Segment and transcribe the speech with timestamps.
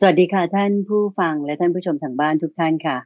[0.00, 2.96] สวัสดีค่ะท่านผู้ฟังและท่านผู้ชมทางบ้านทุกท่านค่ะ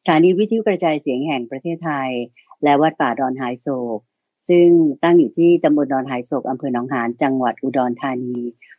[0.00, 2.10] สถานีวิทยุกระจายเสียงแห่งประเทศไทย
[2.62, 3.98] และวัดป่าดอนหายโศก
[4.48, 4.68] ซึ่ง
[5.02, 8.36] ตั้งอยู่ที่ตำบลดอนหายโศกอำเภอหนองหานจังหวัดอุดรธานี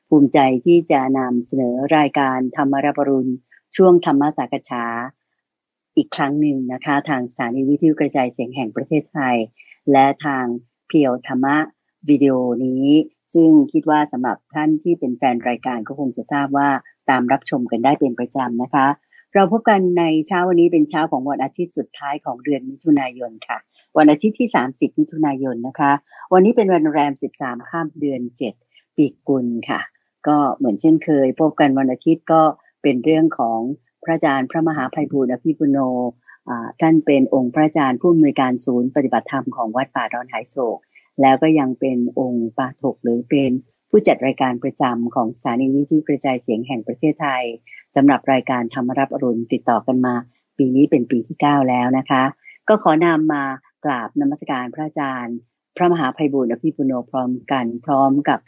[0.09, 3.33] ภูมิใจที่จะนำเสนอรายการธรรมรับรุณ
[3.76, 4.84] ช่วงธรรมสักษา
[5.97, 9.38] อีกครั้งหนึ่งนะคะ ทางสถานีวิทยุกระจายเสียงแห่งประเทศไทย
[9.92, 10.46] และทาง
[10.88, 11.58] เพียวธรรมะ
[12.10, 12.34] วิดีโอ
[12.65, 12.88] นี้
[13.34, 16.70] ซึ่งคิดว่าสำหรับท่านที่เป็นแฟนรายการก็คงจะทราบว่า
[17.09, 18.88] ตามรับชมกันได้เป็นประจำนะคะ
[19.34, 23.57] เราพบกันในเช้าวันนี้เป็นเช้าของวันอาทิตย์สุดท้ายของเดือนมิถุนายนค่ะ
[23.97, 25.91] วันอาทิตย์ที่ 30 มิถุนายนนะคะ
[26.33, 28.21] วันนี้เป็นวันแรม 13 ข้ามเดือน
[28.59, 29.81] 7 ปีกุลค่ะ
[30.27, 32.41] ก็เหมือนเช่นเคย พบกันวันอาทิตย์ก็
[32.81, 33.59] เป็นเรื่องของ
[34.03, 35.77] พระอาจารย์พระมหาภัยบูรณ์อภิปุโน
[36.81, 40.80] ท่านเป็นองค์พระอาจารย์ผู้อำนวยการศูนย์ปฏิบัติธรรมของวัดป่าดอนหายโศก
[41.21, 43.52] แล้วก็ยังเป็นองค์ปาถกหรือเป็น
[43.89, 47.43] ผู้จัดรายการประจำของสถานีวิทยุกระจายเสียงแห่งประเทศไทย
[47.95, 50.16] สำหรับรายการธรรมรับอรุณติดต่อกันมา
[50.57, 52.23] ปีนี้เป็นปีที่ 9 แล้วนะคะ
[52.67, 53.44] ก็ขอนำมา
[53.85, 55.38] กราบนมัสการพระอาจารย์
[55.75, 58.39] พระมหาภัยบุญอภิปุโนพร้อมกันพร้อมกับ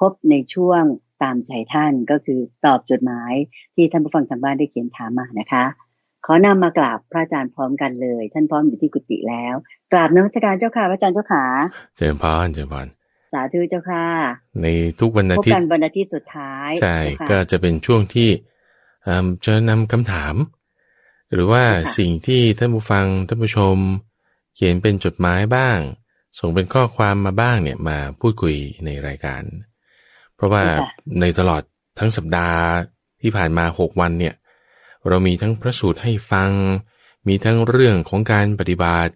[0.00, 0.82] พบในช่วง
[1.22, 3.32] ตามใจท่านก็คือตอบจดหมาย
[3.74, 5.64] ที่ท่านผู้ฟังทางบ้านได้เขียนถามมานะคะ
[6.26, 9.54] ขอนำมากราบพระอาจารย์พร้อมกันเลย ท่านพร้อมอยู่ที่กุฏิแล้ว
[9.92, 11.44] กราบนมัสการเจ้าค่ะพระอาจารย์เจ้าขา
[11.96, 12.86] เจริญพรเจริญพร
[13.32, 14.06] สาธุเจ้าค่ะ
[14.62, 14.66] ใน
[15.00, 16.98] ทุกวันอาทิตย์พบกันวันอาทิตย์สุดท้าย ใช่
[17.30, 18.30] ก็จะเป็นช่วงที่
[19.44, 20.34] จะนำคำถาม
[21.32, 21.64] หรือว่า
[21.98, 23.76] สิ่งที่ท่านผู้ฟังท่านผู้ชม
[24.54, 25.78] เขียนเป็นจดหมายบ้าง
[26.38, 29.42] ส่งเป็นข้อความมาบ้างเนี่ยมาพูดคุยในรายการ
[30.34, 30.62] เพราะว่า
[31.20, 31.62] ในตลอด
[31.98, 32.62] ทั้งสัปดาห์
[33.22, 34.34] ที่ผ่านมาหกวันเนี่ย
[35.08, 36.50] เรามีทั้งพระสูตรให้ฟัง
[37.28, 39.12] มีทั้งเรื่องของการปฏิบัติ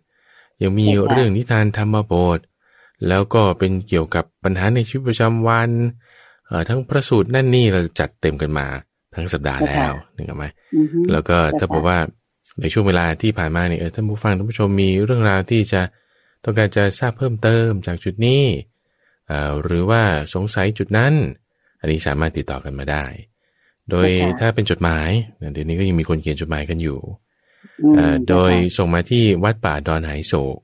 [0.62, 2.38] ยังมีเรื่องนิทานธรรมบท
[3.08, 5.70] แล้วก็เป็นเกี่ยวกับปัญหาในชีวิตประจำวัน
[6.68, 8.66] ทั้งพระสูตรนั่นนี่เราจัดเต็มกันมา
[9.14, 10.44] ทั้งสัปดาห์แล้วนึกออกไหม
[11.12, 11.98] แล้วก็ถ้าบอกว่า
[12.60, 15.80] ในช่วงเวลาที่ผ่านมาเนี่ยท่านผู้ฟังท่านผู้ชมมีเรื่องราวที่จะ
[16.44, 18.42] ต้องการจะทราบเพิ่มเติมจากจุดนี้
[19.64, 20.02] หรือว่า
[20.34, 21.12] สงสัยจุดนั้น
[21.80, 23.04] อันนี้สามารถติดต่อกันมาได้
[23.90, 24.08] โดย
[24.40, 25.10] ถ้าเป็นจดหมาย
[25.52, 26.98] เดี๋ยวนี้ก็ยังมีคนเขียนจดหมายกันอยู่
[28.28, 30.58] โดยส่งมาที่วัดป่าดอนหายโศก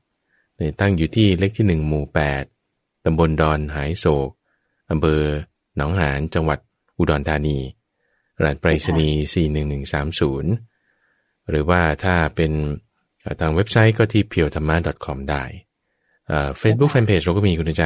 [0.81, 2.45] ตั้งอยู่ที่เลขที่หนึ่งหมู่แปด
[3.05, 4.31] ตำบลดอนหายโศก
[4.91, 5.23] อำเภอ
[5.77, 6.59] หนองหานจังหวัด
[6.99, 7.59] อุดรธานี
[8.43, 9.21] รหัสไปรษณีย์
[10.53, 12.53] 41130 หรือว่าถ้าเป็น
[13.41, 15.43] ทางเว็บไซต์ก็ที่ p พียวธรรมะ .com ได้
[16.59, 17.85] เฟซบุ๊กแฟนเพจเราก็มีคุณใจ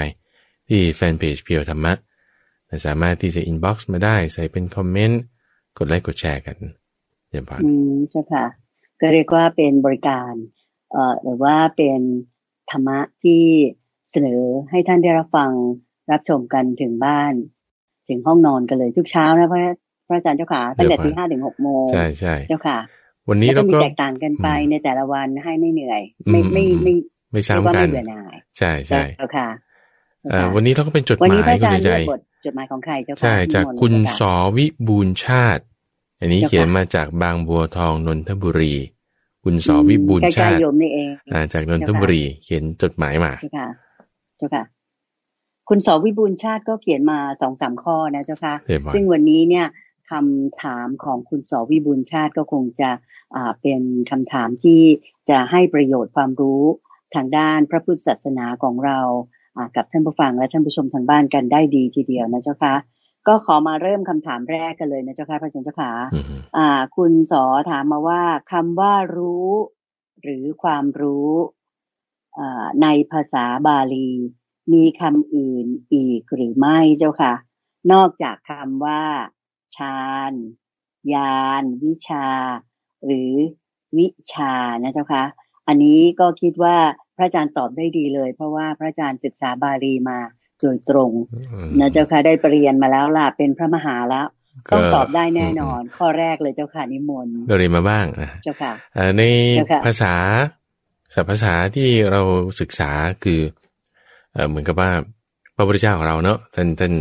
[0.69, 1.93] ที่แฟนเพจเพียวธรรมะ
[2.87, 5.23] สามารถที่จะ inbox มาได้ใส่เป็นคอมเมนต์
[5.79, 6.57] กดไลค์กดแชร์กัน
[7.31, 8.47] เยี่ยมอืมใช่ค่ะ
[9.01, 10.33] ก็เรียกว่าเป็นบริการ
[10.93, 12.01] เอ่อหรือว่าเป็น
[12.71, 13.43] ธรรมะที่
[14.13, 15.51] เสนอให้ท่านได้รับฟัง
[16.13, 17.33] รับชมกันถึงบ้าน
[18.09, 19.61] ถึงห้องนอนกันเลยทุกเช้านะพระ
[20.07, 22.79] พระอาจารย์เจ้าค่ะตั้งแต่ตีห้าถึงหกโมงใช่ใช่เจ้าค่ะ
[23.29, 26.95] วันนี้เราก็มีแตกต่างกันไปในแต่ละวันให้ไม่เหนื่อย ไม่ไม่ไม่
[27.33, 27.89] ไม่ซ้ำกัน
[28.59, 29.49] ใช่ใช่เจ้าค่ะ
[30.55, 31.91] วันนี้เราก็เป็นจดหมายคุณใจ
[32.45, 35.65] จดหมายของใครเจ้าค่ะใช่จากคุณสอวิบูลชาติ
[36.21, 38.75] อันนี้เขียนมาจากบางบัวทองนนทบุรี
[39.45, 40.59] คุณสอวิบูลชาติ
[41.53, 43.69] จากนนทบุรีเขียนจดหมายมาเจ้าค่ะ
[44.39, 44.65] เจ้าค่ะ
[45.69, 48.55] คุณสอวิบูลชาติก็เขียนมาสองสามข้อนะเจ้าค่ะ
[48.95, 49.67] ซึ่งวันนี้เนี่ย
[50.11, 52.91] คำถามของคุณสอวิบูลชาติก็คงจะ
[53.35, 54.81] อ่าเป็นคำถามที่
[55.31, 56.63] จะให้ประโยชน์ความรู้
[57.15, 58.99] ทางด้านพระพุทธศาสนาของเรา
[59.77, 62.75] กับท่านผู้ฟังและท่านผู้ชมทางบ้านกันได้ดีทีเดียวนะเจ้าค่ะ
[63.29, 65.93] ก็ขอมาเริ่มคำถามแรกกันเลยนะเจ้าค่ะพระอาจารย์เจ้าค่ะ
[66.57, 69.51] อ่า คุณสอถามมาว่าคำว่ารู้
[70.23, 71.31] หรือความรู้
[72.39, 74.11] อ่าในภาษาบาลี
[74.73, 77.33] มีคำอื่นอีกหรือไม่เจ้าค่ะ
[77.93, 79.03] นอกจากคำว่า
[79.77, 80.33] ฌาน
[81.15, 82.29] ยานวิชา
[83.05, 83.33] หรือ
[83.99, 85.25] วิชานะเจ้าค่ะ
[85.69, 86.77] อันนี้ก็คิดว่า
[87.17, 90.19] พระอาจารย์ตอบได้ดีเลย เพราะว่าพระอาจารย์ศึกษาบาลีมา
[90.65, 91.11] โดยตรง
[91.81, 94.27] นะเจ้าค่ะได้ปรริญญามาแล้วล่ะเป็นพระมหาแล้ว
[94.73, 98.73] ต้องตอบได้แน่นอน ข้อแรกเลยเจ้าค่ะนิมนต์เรียนมาบ้างนะเจ้าค่ะ
[99.19, 99.23] ใน
[99.85, 100.15] ภาษา
[101.15, 102.21] สัพภาษาที่เรา
[102.61, 102.91] ศึกษา
[103.25, 103.41] คือ
[104.49, 104.91] เหมือนกับว่า
[105.57, 106.93] พระพุทธเจ้าของเราเนาะท่านท่าน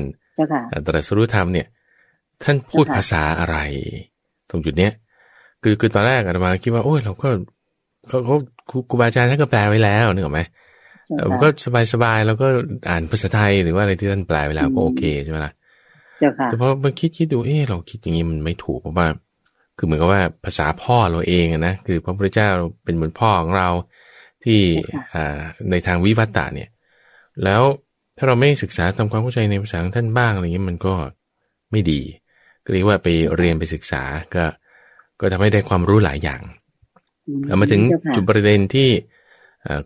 [0.88, 1.68] ตรัสรู้ธรรมเนี่ย
[2.44, 3.58] ท่านพูดภาษาอะไร
[4.50, 4.94] ตรงจุดเนี้ย
[5.64, 7.28] คือคือตอนแรกอาตมาคิดว่าโอ้ยเราก็
[8.08, 8.36] เขาเขา
[8.90, 10.63] ครูบาอาจารย์ท่านก็แปลไว้แล้วนึกออกไหมผม
[11.44, 11.48] ก็
[11.94, 12.48] สบายๆแล้วก็
[12.90, 15.54] อ่านภาษาไทยหรือว่าอะไรที่ท่านแปลไปแล้วก็โอเคใช่ไหมล่ะ
[16.50, 19.08] แต่พอมาคิดคิดดูเออเราคิดอย่างนี้มันไม่ถูกเพราะว่า
[19.78, 22.50] คือเหมือนกับว่าภาษาพ่อเราเองนะคือพระพุทธเจ้า
[22.84, 23.70] เป็นเหมือนพ่อของเรา
[24.44, 24.60] ที่
[25.14, 25.38] อ่า
[25.72, 26.70] ในทางวิวัตตาเนี่ย
[27.44, 27.62] แล้ว
[28.18, 30.94] ถ้าเราไม่ศึกษาทำความเข้าใจในภาษาของท่านบ้างอะไรเงี้ยมันก็
[31.72, 32.02] ไม่ดี
[32.64, 34.04] ก็เรียกว่าไปเรียนไปศึกษา
[34.36, 34.46] ก็
[35.20, 36.42] ก็ทำให้ได้ความรู้หลายอย่าง
[37.48, 37.82] เอามาถึง
[38.16, 38.90] จุดประเด็นที่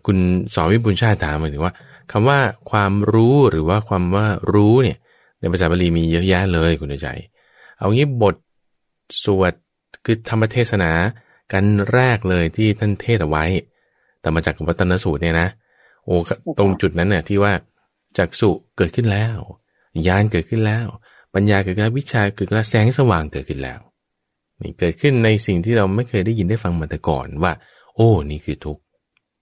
[0.06, 0.18] คุณ
[0.54, 1.74] สอนวิบุญชาติถามมาถึงว่า
[2.12, 2.38] คำว่า
[2.70, 4.98] ความรู้หรือว่าความว่ารู้เนี่ย
[5.40, 7.08] ในภาษาบาลีมีเยอะแยะเลยคุณใจ
[7.78, 8.36] เอางี้บท
[9.24, 9.52] สวด
[10.04, 10.92] คือธรรมเทศนา
[11.52, 13.44] กันแรกเลยที่ท่านเทศเอาไว้
[14.20, 15.48] แต่มาจากวัตนสูตรเนี่ยนะ
[16.04, 16.16] โอ้
[16.58, 17.52] ตรงจุดนั้นเนี่ยที่ว่า
[18.18, 19.38] จากสุเกิดขึ้นแล้ว
[20.06, 20.86] ญาณเกิดขึ้นแล้ว
[21.34, 23.80] ปัญญาเกิดขึ้นแล้ววิชาเกิดขึ้นแล้วแสงสว่างเกิดขึ้นแล้ว
[24.62, 27.52] นี่เกิดขึ้นในสิ่งที่เราไม่เคยได้ยินได้ฟังมาแต่ก่อนว่า
[27.94, 28.78] โอ้ นี่คือทุก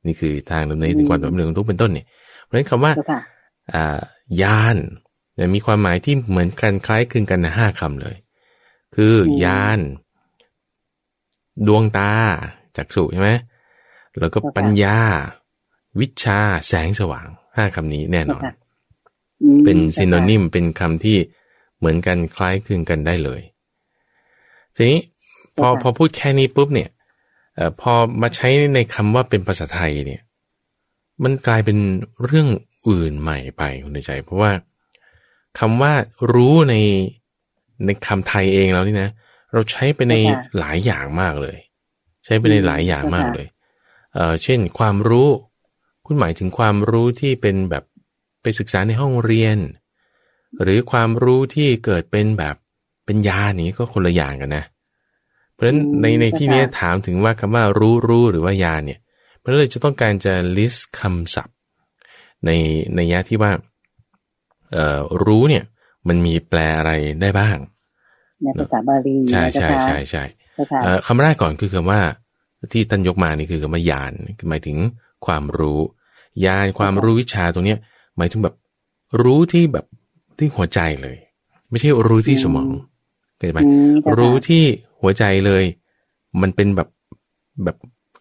[0.07, 2.07] นี่คือทางดำเนินถึงความดำเนินของทุกเป็นต้นเนี่ย
[2.45, 2.93] เพราะฉะนั้นคำว่า
[3.75, 4.01] อ่า
[4.43, 4.77] ญาณ
[5.35, 8.17] เนี่ยมีความหมายที่เหมือนกันคล้ายคลึงกันนะห้าคำเลย
[8.97, 9.15] คือ
[9.45, 9.79] ญาณ
[11.67, 12.13] ดวงตา
[12.77, 13.31] จักษุใช่ไหม
[14.19, 14.99] แล้วก็ปัญญา
[16.01, 17.27] วิชาแสงสว่าง
[17.57, 18.43] ห้าคำนี้แน่นอน
[19.65, 21.19] เป็นซินโนนิมเป็นคำที่
[21.79, 23.41] เหมือนกันคล้ายคลึงกันได้เลย
[24.77, 25.01] ทีนี้
[25.61, 26.96] พอพอพูดแค่นี้ปุ๊บเนี่ยอ
[27.81, 27.93] พอ
[28.23, 30.23] มาใช้ในคำว่าเป็นภาษาไทยเนี่ย
[31.23, 31.79] มันกลายเป็น
[32.25, 32.49] เรื่อง
[32.89, 34.51] อื่นใหม่ไปคุณใจ เพราะว่า
[35.59, 35.93] คำว่า
[36.35, 36.75] รู้ใน
[37.85, 39.11] ในคำไทยเองแล้วนี่นะ
[39.53, 40.15] เราใช้ไปใน
[40.59, 41.57] หลายอย่างมากเลย
[42.25, 43.47] ใช้ไปในหลายอย่างมากเลย
[44.15, 45.29] เอ่อเช่น ความรู้
[46.07, 47.85] คุณหมายถึงความรู้ที่เป็นแบบ
[48.43, 49.59] ไปศึกษาในห้องเรียน
[50.63, 52.57] หรือความรู้ที่เกิดเป็นแบบ
[53.05, 54.65] เป็นยานี้ก็คนละอย่างกันนะ
[55.57, 58.99] เพราะฉะนั้นในในที่นี้ถามถึงว่าคำว่ารู้รู้หรือว่ายาเนี่ย
[59.39, 61.57] เพราะเลยจะต้องการจะ list คำศัพท์
[62.45, 62.51] ใน
[62.97, 63.53] ในยะที่ว่า
[64.73, 65.65] เอ่อรู้เนี่ย
[66.09, 67.57] มันมีแปลอะไรได้บ้าง
[68.43, 70.25] ในภาษาบาลีใช่ใช่ใช่ใช่
[71.07, 72.01] คำแรกก่อนคือคำว่า
[72.73, 74.13] ที่ท่านยกมานี่คือคำว่าญาณ
[74.51, 74.77] หมายถึง
[75.27, 75.81] ความรู้
[76.45, 77.79] ญาณความรู้วิชาตรงเนี้ย
[78.17, 78.55] หมายถึงแบบ
[79.23, 79.87] รู้ที่แบบ
[80.39, 81.17] ที่หัวใจเลย
[81.71, 82.71] ไม่ใช่รู้ที่สมอง
[83.37, 83.61] เข้าใจไหม
[84.19, 84.65] รู้ที่
[85.01, 85.65] หัวใจเลย
[86.41, 86.89] มันเป็นแบบ
[87.65, 87.77] แบบ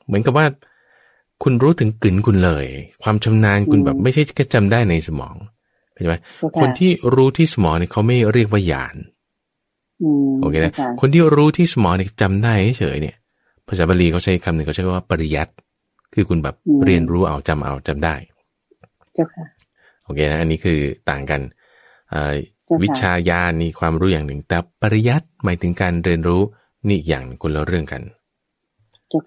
[0.08, 0.46] เหมือนกับว่า
[1.44, 2.68] คุณรู้ถึงกึ๋นคุณเลย
[3.04, 5.36] ความชำนาญคุณแบบไม่ใช่แค่จำได้ในสมอง
[5.94, 6.16] เข้าใจไหม
[6.60, 8.96] คนที่รู้ที่สมองเนี่ยเขาไม่เรียกว่าญาณ
[10.42, 13.16] โอเคนะคนที่รู้ที่สมองเนี่ยจำได้เฉยเนี่ย
[13.68, 15.52] ภาษาบาลีเขาใช้คำหนึ่งเขาใช้ว่าปริยัติ
[16.14, 16.56] คือคุณแบบ
[16.86, 18.16] เรียนรู้เอาจำเอาจำได้
[19.14, 19.46] เจ้าค่ะ
[20.04, 20.80] โอเคนะอันนี้คือ
[21.10, 21.42] ต่างกัน
[22.84, 26.42] วิชาญาณนี่ความรู้อย่างหนึ่ง แต่ปริยัติหมายถึงการเรียนรู้
[26.88, 28.02] นี่อย่างคนละเรื่องกัน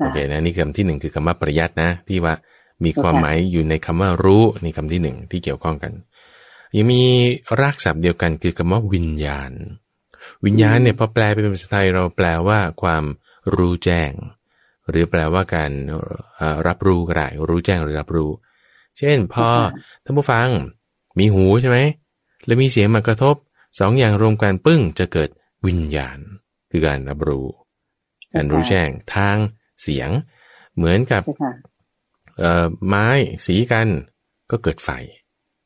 [0.01, 2.35] โอเคนะนี่คำที่หนึ่งคือคำว่าปริยัตินะ ที่ว่า
[2.85, 5.93] มีความหมายอยู่ในคำว่ารู้นี่คำที่หนึ่งที่เกี่ยวข้องกัน
[6.77, 7.03] ยังมี
[7.61, 9.53] รากศัพท์เดียวกันคือคำว่าวิญญาณ
[10.45, 13.05] วิญญาณเนี่ยพอแปลเป็นภาษาไทยเราแปลว่าความ
[13.55, 14.13] รู้แจ้ง
[14.89, 15.71] หรือแปลว่าการ
[16.67, 18.31] รับรู้ก็ได้รู้แจ้งหรือรับรู้
[18.99, 19.47] เช่นพอ
[20.05, 20.49] ท่านผู้ฟัง
[21.19, 21.79] มีหูใช่ไหม
[22.47, 23.35] แล้วมีเสียงมากระทบ
[23.81, 25.31] สองอย่างรวมกันปึ้งจะเกิด
[25.67, 26.19] วิญญาณ
[26.71, 27.47] คือการรับรู้
[28.35, 29.37] การรู้แจ้งทาง
[29.83, 30.11] เสียง
[30.77, 31.23] เหมือนกับ
[32.87, 33.09] ไม้
[33.47, 33.89] สีกัน
[34.51, 34.91] ก็เกิดไฟ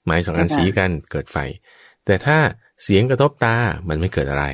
[0.05, 1.37] ไม้สองอันสีกันเกิดไฟ
[2.05, 2.39] แต่ถ้า
[2.83, 3.57] เสียงกระทบตา
[3.89, 4.47] มันไม่เกิดอะไร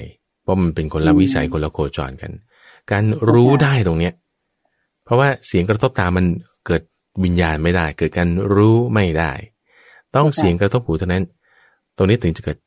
[0.42, 2.32] เพราะมันเป็นคนละวิสัยคนละโคจรกัน
[2.90, 4.14] การรู้ได้ตรงเนี้ย
[5.04, 6.24] เพราะว่าเสียงกระทบตามัน
[6.66, 6.82] เกิด
[7.24, 9.32] วิญญาณไม่ได้ เกิดการรู้ไม่ได้
[10.16, 11.24] ต้องเสียงกระทบหูเท่านั้น
[11.96, 12.58] ตรงนี้ถึงจะเกิด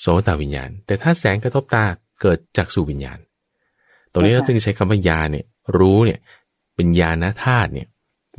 [0.00, 1.84] โสตวิญญาณ แต่ถ้าแสงกระทบตา
[2.20, 3.18] เกิดจากสู่วิญญาณ
[4.12, 5.44] ตรงนี้เราจึงใช้คำว่ายาเนี่ย
[5.78, 6.18] รู้เนี่ย
[6.74, 7.88] เป็นญาณธาตุเนี่ย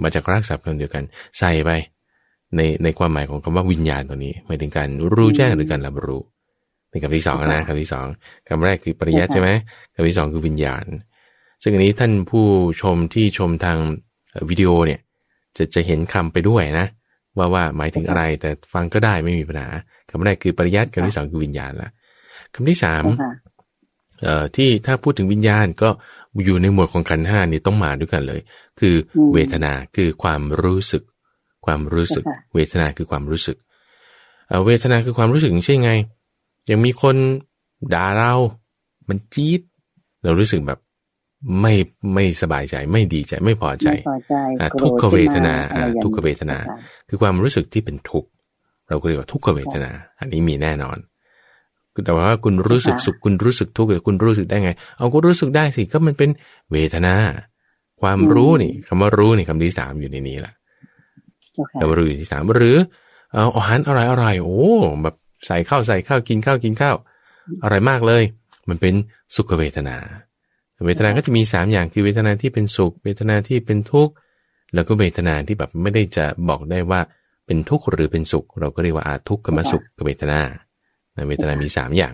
[0.04, 1.04] มาจากรากศัพท์กันเดียวกัน
[1.40, 1.70] ใส่ไป
[2.56, 6.22] ในในความหมายของคำว่าวิญญาณตัวนี้หมายถึงการรู้แจ้งหรือการรับรู้
[6.90, 8.06] ในคำที่สองนะคำที่สอง
[8.48, 9.50] คำแรกคือปริยัติใช่ไหม
[9.96, 10.86] คำที่สองคือวิญญาณ
[11.64, 12.46] ซึ่งอันนี้ท่านผู้
[12.82, 13.78] ชมที่ชมทาง
[14.50, 15.00] วิดีโอเนี่ย
[15.58, 16.88] จะจะเห็นคำไปด้วยนะ
[17.38, 19.68] ว่าว่าหมายถึงอะไรแต่ฟังก็ได้ไม่มีปัญหา
[20.10, 21.90] คำแรกคือปริยัติคำที่สองคือวิญญาณละ
[22.54, 23.45] คำที่สามเอ่อ
[24.56, 25.90] ที่ถ้าพูดถึงวิญญาณก็
[26.46, 28.42] อยู่ในหมวดของขันห้านี่ต้องมาด้วยกันเลย
[28.80, 28.96] คือ
[29.34, 31.04] เวทนาคือความรู้สึก
[31.66, 32.24] ความรู้สึก
[32.56, 33.58] เวทนาคือความรู้สึก
[34.66, 35.92] เวทนาคือความรู้สึกใช่ไง
[36.70, 37.16] ยังมีคน
[37.94, 38.34] ด่าเรา
[39.10, 39.62] มันจี๊ด
[40.24, 40.80] เรารู้สึกแบบ
[41.62, 41.74] ไม่
[42.14, 43.88] ไม่สบายใจไม่ดีใจไม่พอใจ
[44.82, 45.56] ทุกขเวทนา
[46.04, 46.58] ทุกขเวทนา
[47.10, 48.30] คือความรู้สึกที่เป็นทุกข์
[48.90, 50.98] เราก็เรียกว่าทุกขเวทนา อันนี้มีแน่นอน
[52.06, 56.30] แต่ว่าคุณรู้สึกสุขคุณรู้สึกทุกข์แต่คุณรู้สึกได้ไง เอาก็รู้สึกได้สิก็มันเป็น
[56.72, 57.16] เวทนา
[58.02, 60.54] ความรู้นี่คำว่ารู้นี่คำที่สามอยู่ในนี้แหละ
[61.80, 62.78] คำว่ารู้ที่สามหรือ
[63.34, 64.60] เอาอาหารอร่อยอร่อยโอ้
[65.04, 65.16] แบบ
[65.48, 66.96] ใส่ข้าวใส่ข้าวกินข้าวกินข้าว
[67.64, 68.24] อร่อยมากเลย
[68.70, 68.94] มันเป็น
[69.36, 69.98] สุขเวทนา
[70.86, 74.14] เวทนาก็จะมีสามอย่างคือเวทนาที่เป็นสุข เวทนาที่เป็นทุกข์
[74.74, 77.02] แล้วก็เวทนาที่แบบไม่ได้จะบอกได้ว่า
[77.46, 80.42] เป็นทุกข์หรือเป็นสุข เราก็เรียกว่าอาทุกขมสุขเวทนา
[81.28, 82.14] เวทนามีสามอย่าง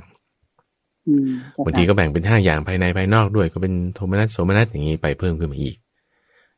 [1.08, 5.77] อืมเจ้บางทีก็แบ่งเป็นห้าอย่างภายในภายนอกด้วย ก็เป็นโทมนัสโสมนัสอย่างนี้ไปเพิ่มขึ้นมาอีก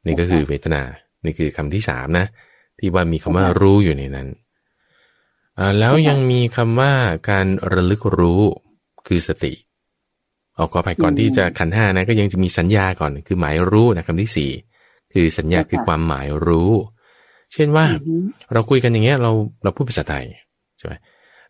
[0.06, 0.82] นี่ก็คือเวทนา
[1.26, 2.26] นี่คือคำที่สามนะ
[2.80, 4.28] ที่ว่ามีคำว่ารู้อยู่ในนั้น
[5.60, 6.92] อ่าแล้วยังมีคำว่า
[7.30, 8.42] การระลึกรู้
[9.08, 9.54] คือสติ
[10.56, 14.52] เอาขออภัยก่อนที่จะขันธ์ห้านะก็ยังจะมีสัญญาก่อนคือหมายรู้นะคำที่สี่
[15.14, 16.72] คือสัญญาคือความหมายรู้
[17.54, 18.24] เช่นว่าอืม
[18.54, 19.32] เราคุยกันอย่างเงี้ยเรา
[19.64, 20.26] เราพูดภาษาไทย
[20.78, 20.94] ใช่ไหม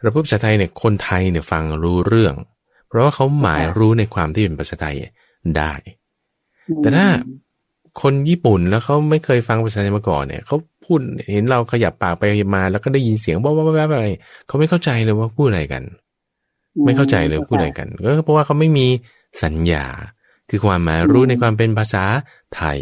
[0.04, 2.36] เราพูดภาษาไทยเนี่ยคนไทยเนี่ยฟังรู้เรื่อง
[2.88, 4.96] เพราะว่าเขาหมายรู้ในความที่เป็นภาษาไทย
[5.58, 5.74] ได้
[6.78, 7.08] แต่ถ้า
[8.02, 11.00] คนญี่ปุ่นแล้วเขาไม่เคยฟังภาษาไทยมาก่อนเนี่ยเขาพูด
[11.32, 12.24] เห็นเราขยับปากไป
[12.56, 14.08] มา แล้วก็ได้ยินเสียงบ้าบ้าบ้าอะไร
[14.48, 15.84] เขาไม่เข้าใจเลยว่าพูดอะไรกัน
[16.86, 18.88] ไม่เข้าใจเลยว่าพูดอะไรกันก็เพราะว่าเขาไม่มี
[19.44, 19.86] สัญญา
[20.50, 22.04] คือความหมายรู้ในความเป็นภาษา
[22.56, 22.80] ไทย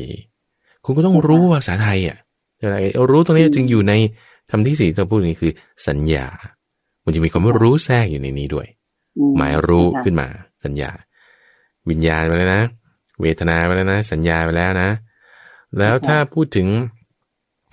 [0.86, 2.18] คุณก็ต้องรู้ภาษาไทยอะ
[2.58, 2.76] ใช่ไหม
[3.10, 3.94] รู้ตรงนี้จึงอยู่ใน
[4.52, 5.52] คำที่สี่ที่เราพูดนี้คือ
[5.88, 6.28] สัญญา
[7.06, 8.68] มันจะมีความว่ารู้แทรกอยู่ในนี้ด้วย
[9.18, 10.28] อืหมายรู้ค่ะขึ้นมา
[10.66, 10.92] สัญญา
[11.90, 12.64] วิญญาณไปแล้วนะ
[13.22, 14.90] เวทนาไปแล้วนะ สัญญาไปแล้วนะ
[15.78, 16.68] แล้วถ้าพูดถึง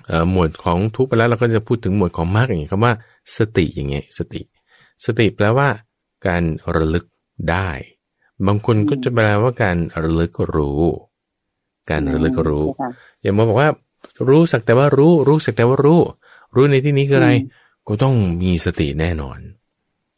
[0.06, 2.92] เอ่อหมวดของทุกข์ไปแล้วเราก็จะพูดถึงหมวดของมรรคอย่างนี้คำว่า
[3.36, 4.40] สติอย่างเงี้ยสติ
[5.04, 5.68] สติแปลว่า
[6.26, 6.42] การ
[6.76, 7.06] ระลึก
[7.50, 7.68] ได้
[8.46, 10.82] บางคนก็จะแปลว่าการระลึกรู้
[11.90, 12.90] การระลึกรู้เจ้าค่ะ
[13.22, 13.70] อย่างมาบอกว่า
[14.28, 16.00] รู้สักแต่ว่ารู้ รู้สักแต่ว่ารู้
[16.54, 19.38] รู้ในที่นี้คืออะไรอืม ก็ต้องมีสติแน่นอน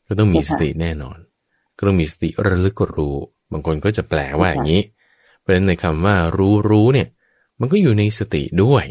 [0.09, 1.19] ก็ต้องมีสติแน่นอน
[1.77, 3.17] ก็ต้องมีสติระลึกรู้
[3.53, 4.83] บางคนก็จะแปลว่าอย่างนี้
[5.41, 7.09] เพราะฉะนั้นในคำว่ารู้รู้เนี่ย
[7.61, 8.85] มันก็อยู่ในสติด้วย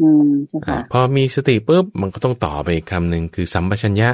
[0.00, 4.10] อืมเจ้าอ่าค่ะพอมีสติปุ๊บมันก็ต้องต่อไปอีกคำหนึ่งคือสัมปชัญญะ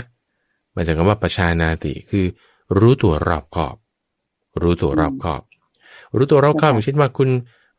[0.74, 2.24] มาจากคำว่าประชานาติคือ
[2.78, 3.76] รู้ตัวรอบคอบ
[4.62, 5.42] รู้ตัวรอบคอบ
[6.16, 7.28] รู้ตัวรอบคอบอย่างเช่นว่าคุณ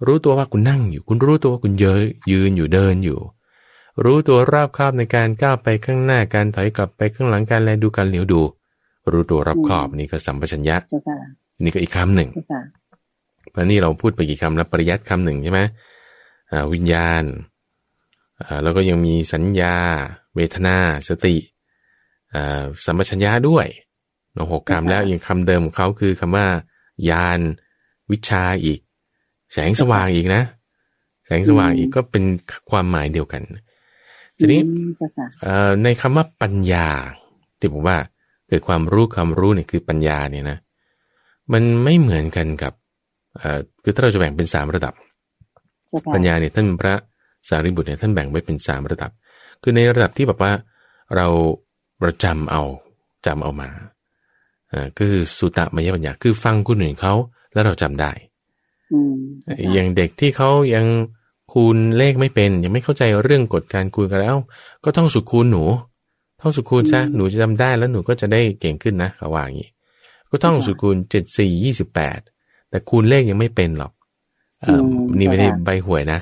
[0.06, 2.00] รู้ตัวว่าคุณนั่งอยู่ คุณรู้ตัวว่าคุณเยอะ
[2.32, 3.20] ยืนอยู่เดินอยู่
[4.04, 8.42] รู้ตัวรอบคอบในการก้าวไปข้างหน้าการถอยกลับไปข้างหลังการแลดูการเหลียวดู
[9.12, 11.18] รู้ตัวรอบคอบนี่ก็สัมปชัญญะเจ้าค่ะ
[11.64, 12.62] นี่ก็อีกคำหนึ่งเจ้าค่ะ
[13.52, 15.62] เพราะนี่เราพูดไปกี่คำแล้วปริยัติคำหนึ่งใช่ไหม
[16.52, 17.24] อ่าวิญญาณ
[18.42, 19.76] อ่าแล้วก็ยังมีสัญญา
[20.36, 20.78] เวทนา
[21.10, 21.36] สติ
[22.34, 23.68] อ่าสัมปชัญญะด้วย
[24.34, 26.48] เนาะหกคำแล้วยังคำเดิมของเขาคือคำว่า
[27.10, 27.40] ยาน
[28.12, 28.80] วิชาอีก
[29.54, 30.44] แสงสว่างอีกนะ
[31.26, 32.24] แสงสว่างอีกก็เป็น
[32.70, 33.44] ความหมายเดียวกัน
[34.38, 36.88] ทีนี้อืมเจ้าค่ะเอ่อในคำว่าปัญญา
[37.60, 37.98] ที่ผมว่า
[38.48, 40.58] เกิดความรู้ความรู้เนี่ยคือปัญญาเนี่ยนะ
[41.54, 42.74] มันไม่เหมือนกันกับ
[43.38, 44.94] เอ่อคือถ้าเราจะแบ่งเป็นสามระดับ
[45.90, 46.94] เจ้าค่ะปัญญาเนี่ยท่านพระ
[47.50, 49.12] สารีบุตรเนี่ยท่านแบ่งไว้เป็นสามระดับ
[49.62, 50.52] คือในระดับที่แบบว่า
[51.16, 51.28] เรา
[52.02, 52.64] เราจำเอา
[53.26, 53.70] จำเอามา
[54.74, 57.14] อ่าก็คือสุตมยปัญญาคือฟังคนอื่นเขา
[57.54, 58.12] แล้วเราจำได้
[58.94, 60.86] อืมเจ้าค่ะอย่างเด็กที่เขายัง
[61.54, 64.36] คูณเลขไม่เป็นยังไม่เข้าใจเรื่องกฎการคูณกันแล้ว
[64.84, 65.64] ก็ท่องสุดคูณหนู
[66.42, 69.70] ท่องสุดคูณซะหนูจะจำได้แล้วหนูก็จะได้เก่งขึ้นนะเขาว่าอย่างนี้
[70.30, 72.20] ก็ท่องสุดคูณเจ็ดสี่ยี่สิบแปด
[72.70, 73.92] แต่คูณเลขยังไม่เป็นหรอก
[74.62, 74.82] เออ
[75.18, 76.20] นี่ไม่ได้ใบหวยนะ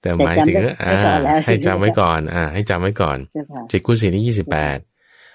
[0.00, 0.94] แต่หมายถึงอ่า
[1.46, 4.78] ให้จำไว้ก่อน อ่า ให้จำไว้ก่อนเจ้าค่ะเจ็ดคูณสี่นี่ยี่สิบแปด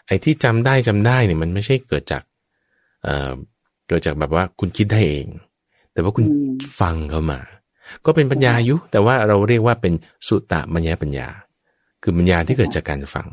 [0.08, 2.24] ไอ้ที่จำได้จำได้เนี่ยมันไม่ใช่เกิดจาก
[3.04, 3.32] เอ่อ
[3.88, 5.28] เกิดจากแบบว่าคุณคิดได้เอง
[5.94, 7.40] แต่ว่าคุณอืมฟังเข้ามา
[8.06, 9.94] ก็เป็นปัญญาอยุแต่ว่าเราเรียกว่าเป็น
[10.28, 11.28] สุตตมัญญาปัญญา
[12.04, 13.28] คือปัญญาที่เกิดจากการฟัง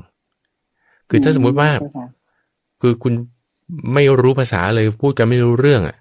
[1.11, 2.07] คือถ้าสมมุติว่าเจ้ค่ะ
[2.83, 3.15] คือคุณ
[3.95, 5.97] ไม่รู้ภาษาเลยพูดกันไม่รู้เรื่องอะ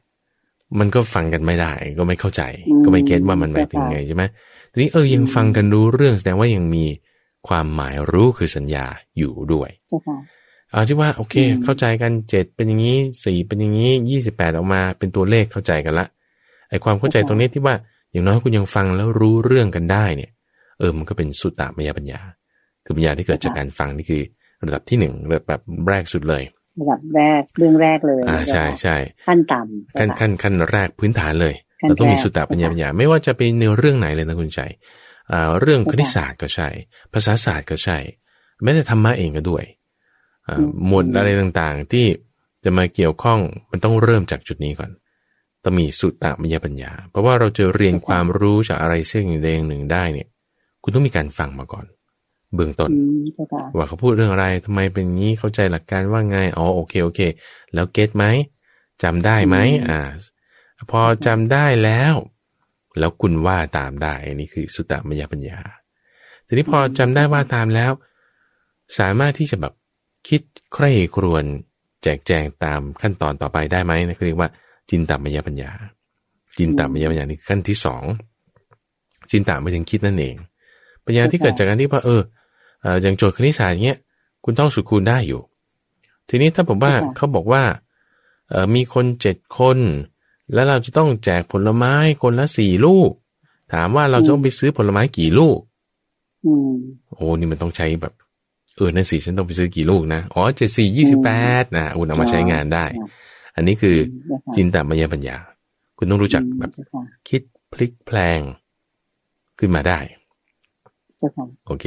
[0.79, 2.41] มันก็ฟังกันไม่ได้ ก็ไม่เข้าใจ
[2.83, 4.23] ก็ไม่เก็ตว่ามันหมายถึงไงใช่ไหม
[4.71, 6.85] ทีนี้เออยังฟังกันรู้เรื่องแสดงว่ายังมี
[7.47, 8.85] ความหมายรู้คือสัญญา
[9.17, 10.17] อยู่ด้วยเจ้าค่ะ
[10.71, 16.07] เอาที่ว่าโอเคอืมเข้าใจกันเจ็ดเป็นอย่างนี้สี่เป็นอย่างนี้ยี่สิบแปดออกมาเป็นตัวเลขเข้าใจกันละ
[16.69, 17.75] ไอความเข้าใจตรงนี้ที่ว่า
[18.11, 20.31] อย่างน้อยคุณยังฟังแล้วรู้เรื่องกันได้เนี่ย
[20.79, 22.21] เออมันก็เป็นสุตตามยปัญญา
[22.85, 24.23] คือปัญญาที่เกิดจากการฟังนี่คือ
[24.65, 26.43] ระดับที่หนึ่งระดับแบบแรกสุดเลย
[26.81, 28.95] ระดับแรกเรื่องแรกเลยอ่าใช่เจ้าค่ะใช่
[29.27, 34.71] ขั้นต่ำขั้นเจ้าค่ะขั้นขั้นแรกพื้นฐานเลยขั้นเราต้องมีแรกสุตตปัญญาปัญญา ไม่ว่าจะเป็นในเรื่องไหนเลยนะคุณชัย
[35.31, 36.67] อ่าเรื่องคณิตศาสตร์ก็ใช่
[37.13, 37.97] ภาษาศาสตร์ก็ใช่
[38.63, 39.63] แม้แต่ธรรมะเองก็ด้วย
[40.47, 42.05] อ่าอืมหมวดอะไรต่างๆที่
[42.63, 43.39] จะมาเกี่ยวข้อง
[43.71, 44.91] มันต้องเริ่มจากจุดนี้ก่อน
[45.63, 50.27] ต้องมีสุตตปัญญาปัญญา เพราะว่าเราจะเรียนความรู้จากอะไรซึ่งใดอย่างหนึ่งได้เนี่ย
[50.83, 51.85] คุณต้องมีการฟังมาก่อน
[52.55, 57.21] เบื้องต้นอืมเจ้าค่ะว่าเขาพูดเรื่องอะไรทำไมเป็นงี้เข้าใจหลักการว่าไงอ๋อโอเคโอเค
[57.73, 58.25] แล้วเก็ตไหม
[59.03, 59.57] จำได้ไหม
[59.89, 59.99] อ่า
[60.91, 62.13] พอจำได้แล้ว
[62.99, 65.59] แล้วคุณว่าตามได้ อันนี้คือสุตตมยปัญญา
[66.47, 67.91] ทีนี้พอจำได้ว่าตามแล้ว
[68.99, 69.73] สามารถที่จะแบบ
[70.29, 70.41] คิด
[70.73, 71.43] ใคร่ครวญ
[72.03, 74.49] แจกแจงตามขั้นตอนต่อไปได้ไหมนะเขาเรียกว่า
[74.91, 75.71] จินตามยปัญญา
[76.57, 78.03] จินตามยปัญญานี่คือขั้นที่สอง
[79.31, 80.35] จินตามไปถึงคิดนั่นเอง
[81.05, 82.21] ปัญญาที่เกิดจากการที่ว่าเออ
[82.81, 83.99] เอ่ออย่างโจทย์คณิตศาสตร์อย่างเงี้ย
[84.43, 85.41] คุณต้องสุดคูณได้อยู่
[86.29, 87.63] ทีนี้ถ้าผมว่าเขาบอกว่า
[88.49, 89.77] เออมีคนเจ็ดคน
[90.53, 93.11] แล้วเราจะต้องแจกผลไม้คนละสี่ลูก
[93.73, 95.57] ถามว่าเราจะต้องไปซื้อผลไม้กี่ลูก
[96.45, 96.73] อืม
[97.13, 98.13] โอ้นี่มันต้องใช้แบบ
[98.75, 101.29] เออนั่นสิฉันต้องไปซื้อกี่ลูกนะ อ๋อเจ็ดสี่ยี่สิบแป
[101.61, 102.85] ดนะคุณเอามาใช้งานได้
[103.55, 103.95] อันนี้คือ
[104.55, 105.37] จินตามายปัญญา
[105.97, 107.41] คุณต้องรู้จักแบบเจ้าค่ะคิด
[107.73, 108.39] พลิกแพลง
[109.59, 109.99] ขึ้นมาได้
[111.19, 111.85] เจ้าค่ะโอเค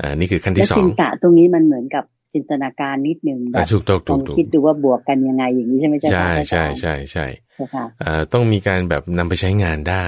[0.00, 7.26] อ่านี่คือขั้นและที่สอจิงนตะตรงนี้มันเหมือนกับจินตนาการนิดนึงแบอ่าบถูกต้องลถูอกงถูกคิดดูว่าบวกกันยังไงอย่างนี้ใช่ไหมเจ้าใช่ค่ะใช่ใช่ใช่
[7.56, 10.04] เจ้าค่ะอ่าต้องมีการแบบนำไปใช้งานได้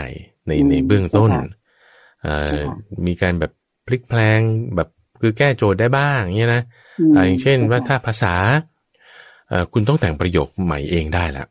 [0.46, 1.42] ในอืมในเบื้องต้นใช่ค่ะ
[2.26, 2.74] อ่าใช่ค่ะ
[3.06, 3.52] มีการแบบ
[3.86, 4.40] พลิกแพลง
[4.76, 4.88] แบบ
[5.20, 6.62] คือแก้โจทย์ได้บ้างเงี้ยนะ
[7.00, 8.73] อืมอ่าอย่างเช่นว่าจ้ถ้าภาษาเอ่อ
[9.72, 11.44] คุณต้องแต่งประโยคใหม่เองได้ละ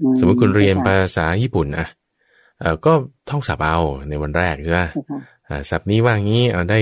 [0.00, 1.86] อืสมมติคุณเรียนจ้าภาค่ะษาญี่ปุ่นอะ
[2.60, 2.92] เอ่อก็
[3.30, 3.78] ท่องศัพท์เอา
[4.08, 6.80] ในวันแรกใช่ไหมเจ้าค่ะอ่าศัพท์นี้ว่างี้เอาได้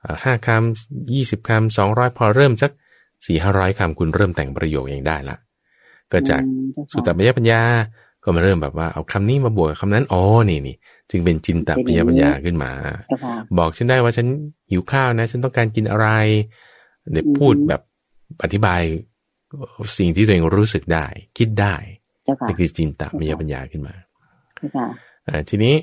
[0.00, 2.70] เอ่อห้าคำยี่สิบคำสองร้อยพอเริ่มสัก
[3.26, 5.36] สี่ห้าร้อยคำคุณเริ่มแต่งประโยคเองได้ละ
[6.12, 7.62] ก็จากอืมเจ้าค่ะสุตตมยปัญญา
[8.22, 10.76] ก็มาเริ่มแบบว่าเอาคำนี้มาบวกกับคำนั้นอ๋อนี่นี่
[11.10, 12.70] จึงเป็นจินตมยปัญญาขึ้นมา
[13.06, 14.26] เจ้าค่ะบอกฉันได้ว่าฉัน
[14.70, 16.08] หิวข้าวนะ ฉันต้องการกินอะไร
[17.12, 17.80] เดี๋ยวอืมพูดแบบ
[18.44, 18.82] อธิบาย
[19.98, 21.06] สิ่งที่ตัวเองรู้สึกได้
[21.38, 21.74] คิดได้
[22.24, 23.94] เจ้าค่ะนี่คือจินตมยปัญญาขึ้นมา
[24.56, 24.86] เจ้าค่ะ
[25.28, 25.74] อ่าทีนี้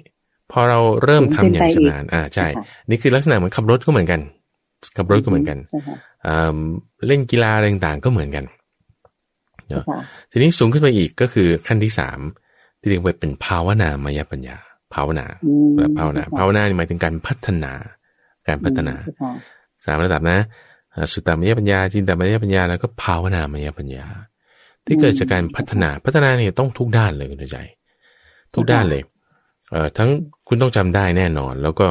[0.52, 4.22] พอเราเริ่มทำอย่างชำนาญอ่าใช่ค่ะนี่คือลักษณะเหมือนขับรถก็เหมือนกัน
[4.98, 5.96] ขับรถก็เหมือนกันเจ้าค่ะ
[6.28, 6.58] อ่า
[7.08, 8.46] เล่นกีฬาอะไรต่างๆก็เหมือนกัน
[9.68, 10.00] เจ้าค่ะ
[10.32, 12.20] ทีนี้สูงขึ้นไปอีกก็คือขั้นที่สาม
[12.80, 14.58] ที่เรียกว่าเป็นภาวนามยปัญญา
[14.94, 17.74] ภาวนาอืมแบบภาวนาเจ้ค่ะภาวนานี่หมายถึงการพัฒนา
[18.48, 19.32] การพัฒนาเจ้าค่ะ
[19.86, 20.46] สามระดับนะอ่า
[21.12, 24.06] สุตตามยปัญญาจินตามยปัญญาแล้วก็ภาวนามยปัญญา
[24.86, 27.58] ที่เกิดจากการพัฒนาพัฒนาเนี่ยต้องทุกด้านเลยคุณใจ
[28.54, 29.02] ทุกด้านเลย
[29.72, 30.10] เอ่อทั้ง
[30.48, 31.88] คุณต้องจำได้แน่นอน แล้วก็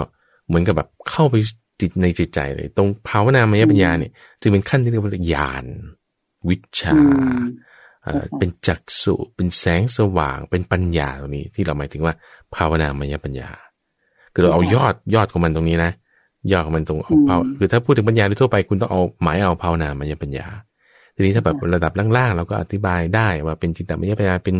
[0.46, 1.34] เหมือนกับแบบเข้าไป
[1.80, 5.64] ติดในจิตใจเลย ตรงภาวนามยปัญญาเนี่ยจึงเป็นขั้นที่เรียกว่าญาณ
[6.48, 7.00] วิชาอื
[7.36, 7.40] ม
[8.04, 12.14] เอ่อค่ะเป็นจักษุเป็นแสงสว่าง เป็นปัญญาตรงนี้ ที่เราหมายถึงว่า
[12.54, 13.50] ภาวนามยปัญญา
[14.32, 15.92] คือเราเอายอดยอดของมันตรงนี้นะ
[16.52, 20.46] ยอดของมันตรงเอาภาวคือถ้าพูดถึงปัญญาโดยทั่วไปคุณต้องเอาหมายเอาภาวนามยปัญญา
[21.14, 24.56] ทีนี้ถ้าแบบระดับล่างๆเราก็อธิบายได้ว่าเป็นจิตตมยปัญญาเป็น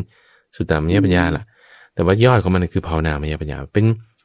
[0.56, 1.44] สุตตมยปัญญาล่ะ
[1.94, 3.84] แต่ว่ายอดของมันคือภาวนามยปัญญา เป็น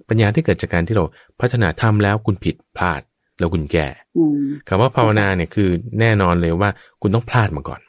[0.10, 1.04] ปัญญาที่เกิดจากการที่เรา
[1.40, 3.02] พัฒนาทำแล้วคุณผิดพลาด
[3.40, 5.70] แล้วคุณแก้อืมคำว่าภาวนาเนี่ยคือ
[6.00, 6.70] แน่นอนเลยว่า
[7.02, 7.82] คุณต้องพลาดมาก่อน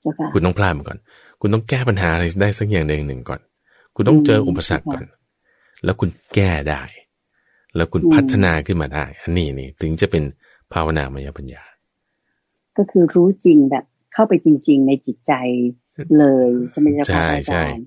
[0.00, 0.98] เจ้าค่ะคุณต้องพลาดมาก่อน
[1.40, 3.40] คุณต้องแก้ปัญหาอะไรได้สักอย่างใดอย่างหนึ่งก่อน
[3.96, 5.04] คุณต้องเจออุปสรรคก่อน
[5.84, 6.82] แล้วคุณแก้ได้
[7.76, 10.22] แล้วคุณพัฒนาขึ้นมาได้ อันนี้นี่ถึงจะเป็น
[10.72, 11.62] ภาวนามยปัญญา
[12.76, 15.32] ก็คือรู้จริงแบบ เข้าไปจริง ๆ ในจิตใจ
[16.18, 17.82] เลยใช่ไหมเจ้าใช่ค่ะอาใช่จารย์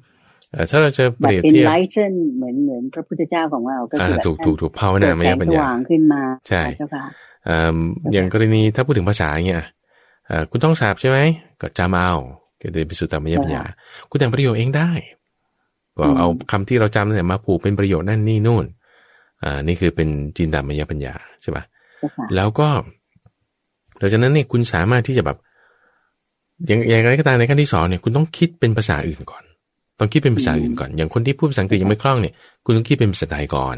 [0.51, 7.05] เอ่อถ้าเราจะเปแบบรียบเป็นเทียบไลท์เช่นเหมือนเหมือนพระพุทธเจ้าของเราก็อ่าคือแบบถูกถูกถูกภาวนามยปัญเกิดแสงสญาว่างขึ้นมาใช่เจ้าค่ะ
[7.45, 7.77] เอิ่ม
[8.13, 9.65] อย่างกรณีถ้าพูดถึงภาษาเงี้ย
[10.27, 11.19] เอ่อคุณต้องสาบใช่ไหม
[11.61, 12.13] ก็จำเอา
[12.61, 13.63] ก็จะเป็นสุตตมยปัญญา
[14.09, 14.89] คุณแต่งประโยชน์เองได้
[15.97, 18.65] ก็อืมเอาคำที่เราจำเนี่ยมาผูกเป็นประโยชน์นั่นนี่นู่น
[19.43, 21.63] อ่านี่คือเป็นจินตามยปัญญาใช่ปะ
[21.97, 22.67] เจ้าค่ะแล้วก็
[23.97, 25.37] หลังจากนั้นเนี่ยคุณสามารถที่จะแบบ
[26.67, 29.43] อย่างอย่างไรก็ตามในขั้นที่สองเนี่ยคุณต้องคิดเป็นภาษาอื่นก่อน
[29.99, 32.33] ต้องคิดเป็นภาษาอื่นก่อน อย่างคนที่พูดภาษาอังกฤษยังไม่คล่องเนี่ย
[32.65, 33.77] คุณต้องคิดเป็นภาษาไทยก่อน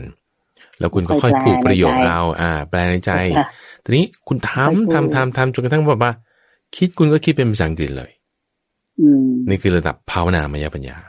[0.80, 3.48] แล้วคุณก็ค่อยผูกประโยคเอาอ่า แปลในใจเจ้าค่ะ
[3.84, 6.12] ทีนี้คุณทำทำทำทำจนกระทั่งแบบว่า
[6.78, 8.12] คิดคุณก็คิดเป็นภาษาอังกฤษเลย
[9.02, 11.09] อืมนี่คือระดับภาวนามยปัญญาเจ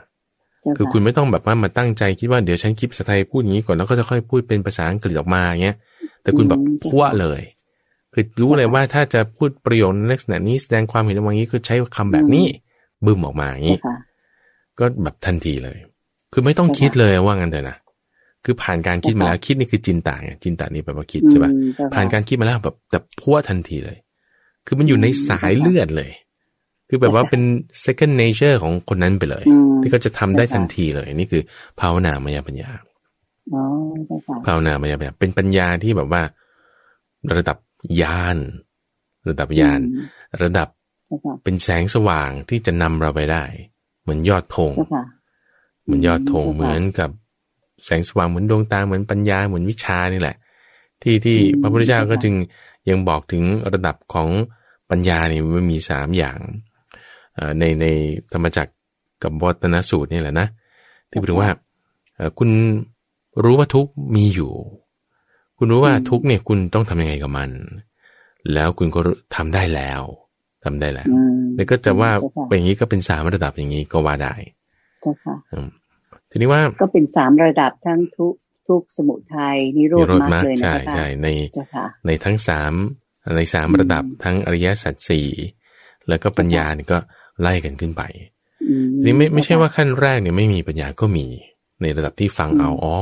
[0.77, 5.77] คือคุณไม่ต้องแบบว่ามาตั้งใจคิดว่าเดี๋ยวฉันคิดภาษาไทยพูดอย่างนี้ก่อนแล้วก็จะค่อยพูดเป็นภาษาอังกฤษออกมาอย่างเงี้ย
[6.21, 7.41] แต่คุณแบบพัวเลย
[8.13, 12.45] คือรู้เลยว่าถ้าจะพูดประโยคในลักษณะนี้แสดงความเห็นออกมาอย่างนี้คือใช้คำแบบนี้
[13.05, 13.95] บึ้มออกมาอย่างเจ้านี้ค่ะ
[14.79, 15.77] ก็แบบทันทีเลย
[16.33, 17.77] คือไม่ต้องคิดเลยว่างั้นเถอะนะ
[18.45, 23.97] คือผ่านการคิดมาแล้วคิดนี่คือจินตาไงจินตานี่แปลว่าคิดใช่ปะอืมเจ้ค่ะผ่านการคิดมาแล้วแบบแบบพัวทันทีเลย
[24.65, 26.11] คือมันอยู่ในสายเลือดเลย
[26.93, 27.41] คือแบบว่าเป็น
[27.85, 31.43] second nature ของคนนั้นไปเลยอืมที่เขาจะทำได้ทันทีเลยนี่คือ
[31.79, 32.71] ภาวนามยปัญญา
[33.53, 33.61] อ๋อ
[34.05, 36.21] เจ้าค่ะภาวนามยปัญญาเป็นปัญญาที่แบบว่า
[37.35, 37.57] ระดับ
[38.01, 38.37] ญาณ
[39.29, 40.05] ระดับญาณอืม
[40.43, 40.67] ระดับ
[41.07, 43.43] เจ้าค่ะเป็นแสงสว่างที่จะนำเราไปได้
[44.01, 45.03] เหมือนยอดธงเจ้าค่ะ
[45.83, 47.09] เหมือนยอดธงอืมเหมือนกับ
[47.85, 50.35] แสงสว่างเหมือนดวงตาเหมือนปัญญาเหมือนวิชานี่แหละ
[51.03, 52.33] ที่ที่อืมพระพุทธเจ้าก็ค่ะจึง
[52.89, 54.29] ยังบอกถึงระดับของ
[54.89, 56.70] ปัญญานี่มันมีสามอย่างเอ่อ
[57.59, 57.85] ในใน
[58.33, 58.71] ธรรมจักร
[59.23, 60.47] กับวัตนสูตรนี่แหละนะ
[61.09, 61.51] ที่พูดถึงว่า
[62.15, 62.49] เอ่อคุณ
[63.43, 64.51] รู้ว่าทุกข์มีอยู่
[65.57, 67.49] คุณรู้ว่าทุกข์เนี่ยคุณต้องทำยังไงกับมัน
[68.53, 68.99] แล้วคุณก็
[69.35, 70.01] ทำได้แล้ว
[70.65, 74.33] ทำได้แล้วอืมแล้วก็จะว่าเจ้าค่ะเป็นอย่างนี้ก็เป็นสามระดับอย่างนี้ก็ว่าได้
[75.01, 75.67] เจ้าค่ะอืม
[76.29, 78.33] ทีนี้ว่าก็เป็นสามระดับทั้งทุก
[78.67, 82.73] ทุกข์สมุทัยนิโรนิธโรธมรรคมรรคเลยนะใช่เจ้าค่ะใช่ในเจ้าค่ะในทั้งสาม
[83.37, 85.27] ในสามอืมระดับทั้งอริยสัจสี่
[86.09, 86.97] แล้วก็ปัญญาเนี่ยก็
[87.41, 88.01] ไล่กันขึ้นไป
[88.63, 91.25] อืมนี่ไม่ไม่ใช่เจ้ว่าขั้นแรกเนี่ยไม่มีปัญญาก็มี
[91.81, 92.95] ในระดับที่ฟังเอาอ๋อ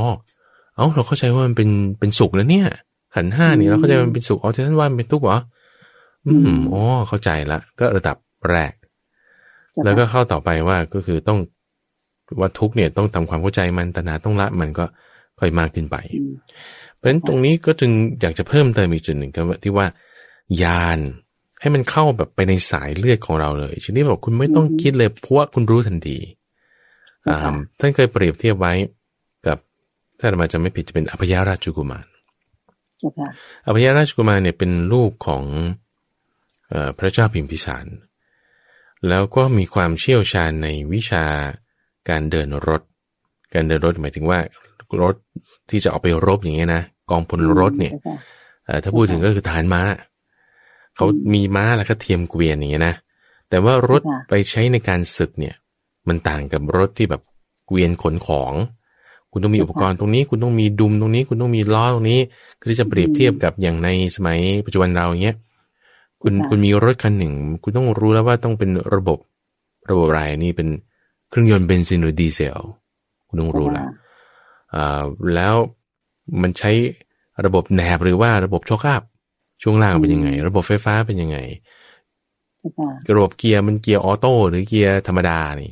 [0.75, 2.67] เอาเราเข้าใจว่ามันเป็นเป็นสุขแล้วเนี่ย
[3.15, 5.37] ขันธ์ห้าเนี่ยเราเข้าใจว่ามันเป็นสุขอ๋อแต่ท่านว่ามันเป็นทุกข์เหรอ
[6.27, 8.17] อืมอ๋อเข้าใจละ ก็ระดับ
[8.51, 8.73] แรก
[9.75, 11.39] ค่ะแล้วก็เข้าต่อไปว่าก็คือต้อง
[12.39, 14.85] ว่าทุกข์เนี่ยต้องทำความเข้าใจมันตนาต้องละมันก็
[15.39, 16.31] ค่อยมากขึ้นไปอืม
[16.95, 19.87] เพราะฉะนั้นตรงนี้ก็จึงอยากจะเพิ่มเติมอีกจุดหนึ่งก็ว่าที่ว่า
[20.63, 20.99] ยาน
[21.61, 26.17] ให้มันเข้าแบบไปในสายเลือดของเราเลยชนิดบอกคุณไม่ต้องคิดเลยเพราะว่าคุณรู้ทันที
[27.21, 28.73] เจ้าอ่าค่ะท่านเคยเปรียบเทียบไว้
[29.45, 29.57] กับ
[30.19, 32.05] ถ้าอาตมาจะไม่ผิดจะเป็นอภยราชกุมาร
[32.97, 33.27] เจ้าค่ะ
[33.67, 35.43] อภยราชกุมารเนี่ยเป็นลูกของ
[36.69, 37.85] เออพระเจ้าพิมพิสาร
[39.09, 41.25] แล้วก็มีความเชี่ยวชาญในวิชา
[42.09, 42.81] การเดินรถ
[43.53, 44.39] การเดินรถหมายถึงว่า
[45.01, 45.15] รถ
[45.69, 48.15] ที่จะออกไปรบอย่างเงี้ยนะกองพลรถเนี่ยจ้าค่ะ
[48.65, 49.81] เอ่อถ้าพูดถึงก็คือทหารม้า
[50.99, 52.95] เขามีม้าแล้วก็เทียมเกวียนอย่างเงี้ยนะ
[53.49, 55.55] แต่ว่ารถค่ะไปใช้ในการศึกเนี่ย
[56.07, 57.21] มันต่างกับรถที่แบบ
[57.67, 58.53] เกวียนขนของ
[59.31, 62.19] คุณต้องมีอุปกรณ์ตรงนี้ คุณต้องมีดุมตรงนี้ คุณต้องมีล้อตรงนี้
[62.59, 65.37] คือที่จะเปรียบเทียบกับอย่างในสมัยปัจจุบันเราอย่างเงี้ย
[66.21, 67.33] คุณค่ะคุณมีรถคันหนึ่ง
[67.63, 69.19] คุณต้องรู้แล้วว่าต้องเป็นระบบ
[69.89, 70.67] ระบบอะไรนี่เป็น
[71.29, 72.59] เครื่องยนต์เบนซินหรือดีเซล
[73.27, 73.87] คุณต้องรู้แล้ว
[74.73, 75.03] อ่า
[75.35, 75.55] แล้ว
[76.41, 76.71] มันใช้
[77.45, 79.03] ระบบแหนบหรือว่าระบบโชคอัพ
[79.61, 81.37] ช่วงล่างเป็นยังไง ระบบไฟฟ้าเป็นยังไง
[82.59, 85.71] เจ้าค่ะระบบเกียร์มันเกียร์ออโต้หรือเกียร์ธรรมดานี่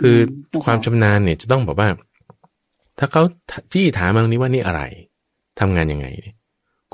[0.00, 0.16] คือ
[0.48, 1.88] เจ้าค่ะความชำนาญเนี่ยจะต้องบอกว่า
[2.98, 3.22] ถ้าเขา
[3.72, 4.82] จี้ถามมาตรงนี้ว่านี่อะไร
[5.60, 6.34] ทำงานยังไงเนี่ย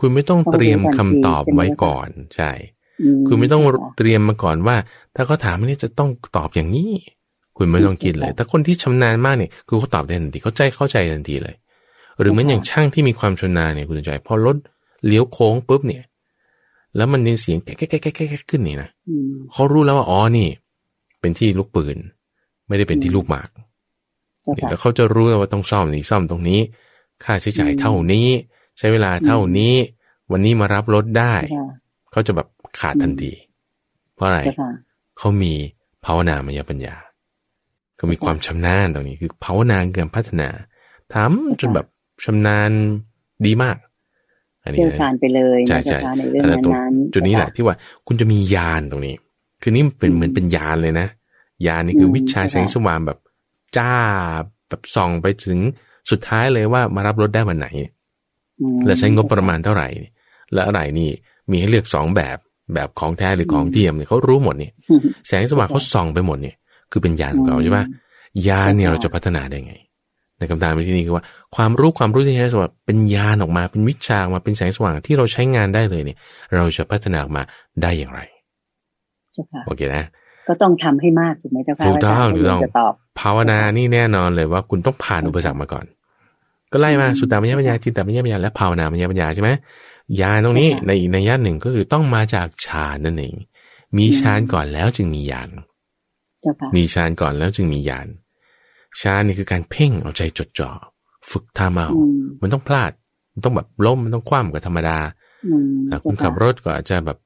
[0.01, 2.51] คุณไม่ต้องเตรียมคำตอบไว้ก่อนใช่
[3.29, 4.77] คุณไม่ต้องเจ้าค่ะเตรียมมาก่อนว่า
[5.17, 6.93] ถ้าเขาถามว่านี่จะต้องตอบอย่างนี้
[7.57, 11.57] คุณไม่ต้องคิดเลย แต่คนที่ชำนาญมากเนี่ยคือเขาตอบได้ทันที เข้าใจเข้าใจทันทีเลย
[12.21, 14.57] หรือเหมือนอย่างช่างที่มีความชำนาญเนี่ยคุณใจพอรถ
[15.07, 16.05] เลี้ยวโค้งปุ๊บเนี่ย
[16.97, 20.49] แล้วมันมีเสียงแก๊กแก๊กแก๊กแก๊กแก๊กขึ้นนี่นะอืมเขารู้แล้วว่าอ๋อนี่
[21.21, 21.97] เป็นที่ลูกปืน
[22.69, 23.49] ไม่ได้เป็นที่ลูกหมาก
[24.43, 26.61] เจ้าเนี่ยค่ะแล้วเขาจะรู้แล้วว่าต้องซ่อมนี่ซ่อมตรงนี้
[27.25, 28.29] ค่าใช้จ่ายอืมเท่านี้
[28.79, 29.75] ใช้เวลาเท่านี้
[30.33, 31.69] วันนี้มารับรถได้เจ้าค่ะ
[32.13, 32.49] เขาจะแบบ
[32.81, 33.33] ขาดทันที
[34.15, 34.71] เพราะอะไรเจ้าค่ะ
[35.19, 35.53] เขามี
[36.05, 36.97] ภาวนามยปัญญา
[37.99, 40.49] ก็มีความชำนาญตรงนี้คือภาวนาเกินพัฒนา
[41.15, 41.87] ทำจนแบบ
[42.25, 42.71] ชำนาญ
[43.47, 43.94] ดีมากอันนี้
[44.73, 49.15] เชี่ยวชาญไปเลยใช่นะใช่เจ้าค่ะในเรื่องอันนั้นตรงนั้นๆจุดนี้แหละที่ว่าคุณจะมียานตรงนี้
[49.63, 51.07] คือนี่มันเป็นอืมเหมือนเป็นยานเลยนะ
[51.67, 53.19] ยานนี่คืออมวิชาใช่แสงสว่างแบบ
[53.77, 53.93] จ้า
[54.69, 55.59] แบบส่องไปถึง
[56.11, 57.69] สุดท้ายเลยว่ามารับรถได้วันไหน
[58.61, 59.89] อืมและใช้งบประมาณเท่าไหร่
[60.53, 61.11] และอะไรนี่
[61.51, 62.39] มีให้เลือกสองแบบ
[62.75, 66.57] แบบของแท้หรือของเทียมเนี่ยเขารู้หมดเนี่ยอืมแสงสว่างเขาส่องไปหมดเนี่ย
[66.91, 67.85] คือเป็นยานของเขาใช่ปะ
[68.49, 69.75] ยานเนี่ยใช่เราจะพัฒนาได้ไง
[70.39, 71.25] ในคำถามในที่นี้คือว่า
[71.57, 76.19] ความรู้ความรู้ที่แท้สว่างเป็นยานออกมาเป็นวิชาออกมาเป็นแสงสว่างที่เราใช้งานได้เลยเนี่ย
[76.55, 77.43] เราจะพัฒนาออกมา
[77.83, 78.21] ได้อย่างไร
[79.33, 80.05] เจ้าค่ะโอเคนะ
[80.49, 85.85] ก็ต้องทำให้มากถูกไหมเจ้าค่ะถูกต้องว่าถูกต้องจะตอบภาวนานี่แน่นอนเลยว่าคุณต้องผ่านอุปสรรคมาก่อน
[86.73, 89.51] ก็ไล่มาอืมสุตตามัญญปัญญาจิตตามัญญปัญญาและภาวนามัญญปัญญาใช่ไหม
[90.21, 93.35] ยานตรงนี้ใช่ค่ะในอีกในยะหนึ่งก็คือต้องมาจากฌานนั่นเอง
[93.99, 95.49] มีฌานก่อนแล้วจึงมียาน
[96.43, 98.07] เจ้าค่ะมีฌานก่อนแล้วจึงมีญาณ
[99.03, 100.71] ฌานนี่คือการเพ่งเอาใจจดจ่อ
[101.31, 102.93] ฝึกทำเอาอืมมันต้องพลาด
[103.33, 104.99] มันต้องแบบล้มมันต้องคว่ำกับธรรมดา
[105.47, 107.19] อืมอะคุณขับรถก็อาจจะแบบ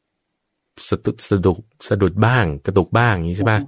[0.88, 3.59] สะดุดสะดุกสะดุดบ้าง กระตุกบ้างอย่างนี้ใช่ป่ะ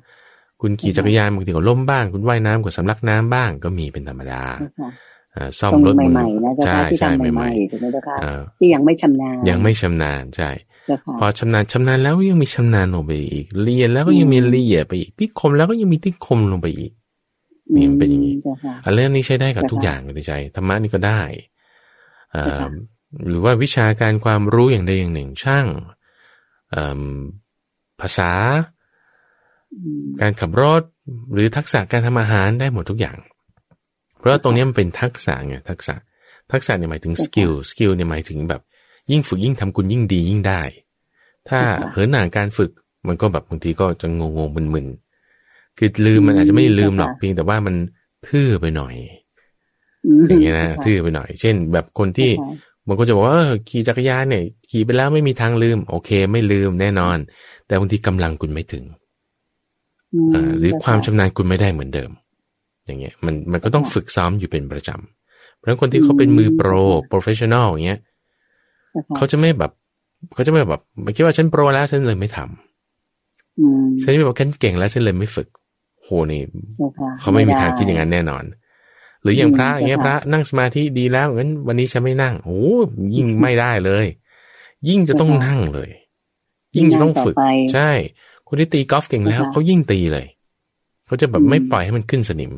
[0.61, 4.91] คุณขี่จักรยานบางทีก็ล้มบ้าง คุณว่ายน้ำก็สำลักน้ำบ้างก็มีเป็นธรรมดาเจ้าค่ะ
[5.37, 10.51] อ่าซ่อมต้องรถมือใหม่ๆนะเจ้าใช่ค่ะที่ใช่ทำใหใหม่ม่ๆถูกไหมเจ้าค่ะๆอ่าที่ยังไม่ชำนาญยังไม่ชำนาญใช่
[10.87, 16.93] เจ้าค่ะพอชำนาญชำนาญแล้วยังมีชำนาญลงไปอีกเรียนแล้วก็ยังมีอืมละเอียดไปอีกที่คมแล้วก็ยังมีที่คมลงไปอีก
[17.75, 21.21] นี่มันเป็นอย่างนี้เจ้าค่ะอันเรื่องนี้ใช้ได้กับเจ้าค่ะทุกอย่างเลยใจธรรมะนี่ก็ได้
[22.33, 22.69] เอ่อเจ้าค่ะ
[23.29, 25.67] หรือว่าวิชาการความรู้อย่างใดอย่างหนึ่ง ช่าง
[26.71, 27.03] เอิ่ม
[28.01, 28.33] ภาษา
[29.75, 30.83] อืมการขับรถ
[31.33, 33.19] หรือทักษะการทำอาหารได้หมดทุกอย่าง
[34.19, 35.95] เพราะว่าตรงนี้มันเป็นทักษะไงทักษะ
[36.53, 38.61] ทักษะเนี่ยหมายถึง skill skill เนี่ยหมายถึงแบบ
[39.11, 40.63] ยิ่งฝึกยิ่งทำคุณยิ่งดียิ่งได้
[41.49, 41.61] ถ้า
[41.93, 42.71] เหินห่างการฝึก
[43.07, 45.10] มันก็แบบบางทีก็จะงงงๆมึนๆ
[45.79, 47.75] คือลืมมันอาจจะไม่ลืมหรอกเพียงแต่ว่ามัน
[48.29, 48.95] ทื่อไปหน่อย
[50.21, 57.17] มอย่างเงี้ยนะเจ้าค่ะทื่อไปหน่อย เช่น แบบคนที่เจ้าค่ะบางคนจะบอกว่าเออขี่จักรยานเนี่ยขี่ไปแล้วไม่มีทางลืม โอเค ไม่ลืมแน่นอน
[57.67, 58.85] แต่บางทีกำลังคุณไม่ถึง
[60.15, 62.11] อืมอ่าหรือเจ้ความค่ะชำนาญคุณไม่ได้เหมือนเดิม
[62.87, 66.71] อย่างเงี้ย มันมันก็ต้องฝึกซ้อมอยู่เป็นประจำเพราะฉะนั้นคนที่เขาเป็นมือโปร
[67.09, 68.01] professional อย่างเงี้ย
[68.91, 69.73] เจ้าค่ะเขาจะไม่แบบ
[70.35, 75.49] เขาจะไม่แบบไม่คิดว่าฉันโปรแล้วฉันเลยไม่ทำอืมฉันไม่บอกฉันเก่งแล้วฉันเลยไม่ฝึก
[76.11, 76.43] โหนี่
[76.77, 78.45] เจ้าค่ะเขาไม่มีทางคิดอย่างนั้นแน่นอน
[79.23, 82.61] หรืออย่างพระอย่างเงี้ยเจ้าพค่ะระนั่งสมาธิดีแล้วงั้นวันนี้ฉันไม่นั่ง โอ้
[83.17, 84.07] ยิ่งไม่ได้เลย
[84.89, 85.91] ยิ่งจะต้องเจ้าค่ะนั่งเลย
[86.77, 87.91] ยิ่งจะต้องฝึกนั่งต่อไปใช่
[88.49, 90.27] คนที่ตีกอล์ฟเก่งแล้วเขายิ่งตีเลย
[91.07, 92.53] เขาจะแบบไม่ปล่อยให้มันขึ้นสนิม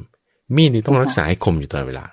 [0.56, 2.06] มีดนี่ต้องรักษาให้คมอยู่ตลอดเวลา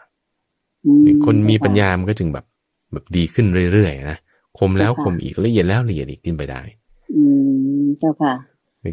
[1.26, 2.46] คนมีปัญญามันก็จึงแบบ
[2.94, 4.18] แบบดีขึ้นเรื่อยๆนะ
[4.60, 6.62] คมแล้วคมอีกละเอียดแล้วละเอียดอีกขึ้นไปได้
[7.16, 7.24] อื
[7.82, 8.34] มเจ้าค่ะ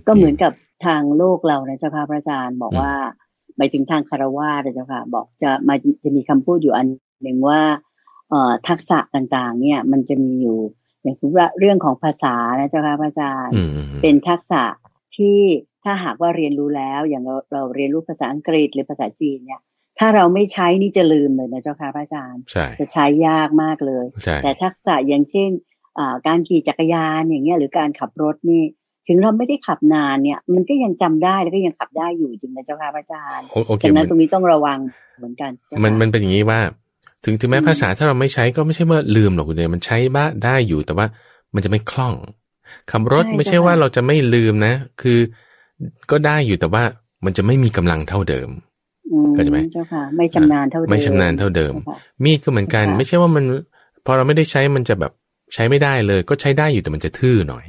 [0.09, 0.53] ก็เหมือนกับ
[0.85, 2.93] ทางโลกเรานะเจ้าค่ะพระอาจารย์บอกว่า
[3.57, 6.87] หมายถึงทางคารวะนะเจ้าค่ะ บอกจะมาจะมีคำพูดอยู่อัน
[7.23, 7.61] หนึ่งว่า
[8.31, 10.59] เอ่อทักษะต่างๆ เนี่ย มันจะมีอยู่
[11.03, 13.55] อย่างสมมติว่าเรื่องของภาษานะเจ้าค่ะพระอาจารย์
[14.03, 14.63] เป็นทักษะ
[15.17, 15.39] ที่
[15.85, 19.61] ถ้าหากว่าเรียนรู้แล้วอย่างเราเราเรียนรู้ภาษาอังกฤษหรือภาษาจีนเนี่ย
[19.99, 22.43] ถ้าเราไม่ใช้นี่จะลืมเลยนะเจ้าค่ะพระอาจารย์
[22.81, 24.05] จะใช้ยากมากเลย
[24.43, 25.51] แต่ทักษะอย่างเช่น
[26.27, 28.63] การขี่จักรยานอย่างเงี้ยหรือการขับรถนี่
[29.09, 33.47] ถึงเราไม่ได้ขับนานเนี่ย มันก็ยังจำได้แล้วก็ยังขับได้อยู่จริงไหมเจ้าค่ะพระอาจารย์
[33.85, 34.79] ดังนั้นตรงนี้ต้องระวัง
[35.19, 35.51] เหมือนกัน
[35.83, 36.61] มันมันเป็นอย่างนี้ว่า
[37.25, 41.07] ถึงถึงแม้ภาษาถ้าเราไม่ใช้ก็ไม่ใช่ว่าลืมหรอกคุณเดยมันใช้บ้าได้อยู่แต่ว่า
[41.55, 42.15] มันจะไม่คล่อง
[42.91, 45.19] ขับรถไม่ใช่ว่าเราจะไม่ลืมนะ คือ
[46.11, 46.83] ก็ได้อยู่แต่ว่า
[47.25, 48.49] มันจะไม่มีกำลังเท่าเดิม
[49.37, 51.75] ก็จะไหมเจ้าค่ะไม่ชำนาญเท่าเดิมไม่ชำนาญเท่าเดิม
[52.25, 53.45] มีดก็เหมือนกัน ไม่ใช่ว่ามัน
[54.07, 55.13] พอเราไม่ได้ใช้มันจะแบบ
[55.55, 57.67] ใช้ไม่ได้เลย ก็ใช้ได้อยู่แต่มันจะทื่อหน่อย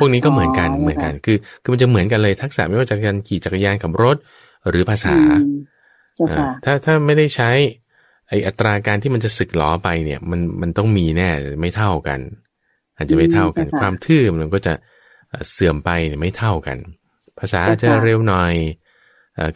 [0.00, 4.16] พวกนี้ก็เหมือนกันเหมือนกัน คือ คือมันจะเหมือนกันเลยทักษะไม่ว่าจะการขี่จักรยานขับรถ
[4.70, 5.16] หรือภาษา
[6.64, 7.50] ถ้าถ้าไม่ได้ใช้
[8.28, 12.20] ไออัตราการที่มันจะสึกหลอไปเนี่ย มันมันต้องมีแน่ไม่เท่ากัน
[12.96, 14.74] อาจจะไม่เท่ากัน ความทื่อมันก็จะ
[15.50, 16.78] เสื่อมไปเนี่ยไม่เท่ากัน
[17.38, 18.54] ภาษาจะเร็วหน่อย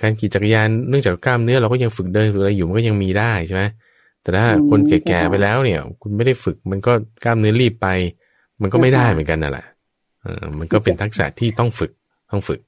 [0.02, 3.62] การขี่จักรยานเนื่องจากกล้ามเนื้อเราก็ยังฝึกเดินฝึกอะไรอยู่มันก็ยังมีได้ใช่ไหม
[4.22, 6.92] แต่ถ้าคนแก่ๆไปแล้วเนี่ย คุณไม่ได้ฝึกมันก็
[7.24, 7.88] กล้ามเนื้อรีบไป
[8.62, 9.66] มันก็ไม่ได้เหมือนกันนั่นแหละ
[10.58, 11.92] มันก็เป็นทักษะที่ต้องฝึก
[12.30, 12.60] ต้องฝึก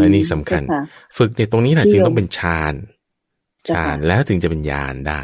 [0.00, 0.62] อันนี้สำคัญ
[1.18, 2.74] ฝึกเนี่ยตรงนี้แหละจึงต้องเป็นฌาน
[3.70, 5.20] ฌานแล้วถึงจะเป็นญาณได้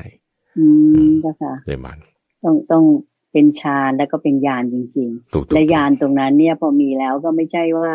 [0.59, 0.67] อื
[1.07, 1.99] มเจ้าค่ะเลยมัน
[2.45, 2.85] ต้องต้อง
[3.33, 7.93] เป็นฌานแล้วก็เป็นญาณจริงๆและญาณตรงนั้นเนี่ยพอมีแล้วก็ไม่ใช่ว่า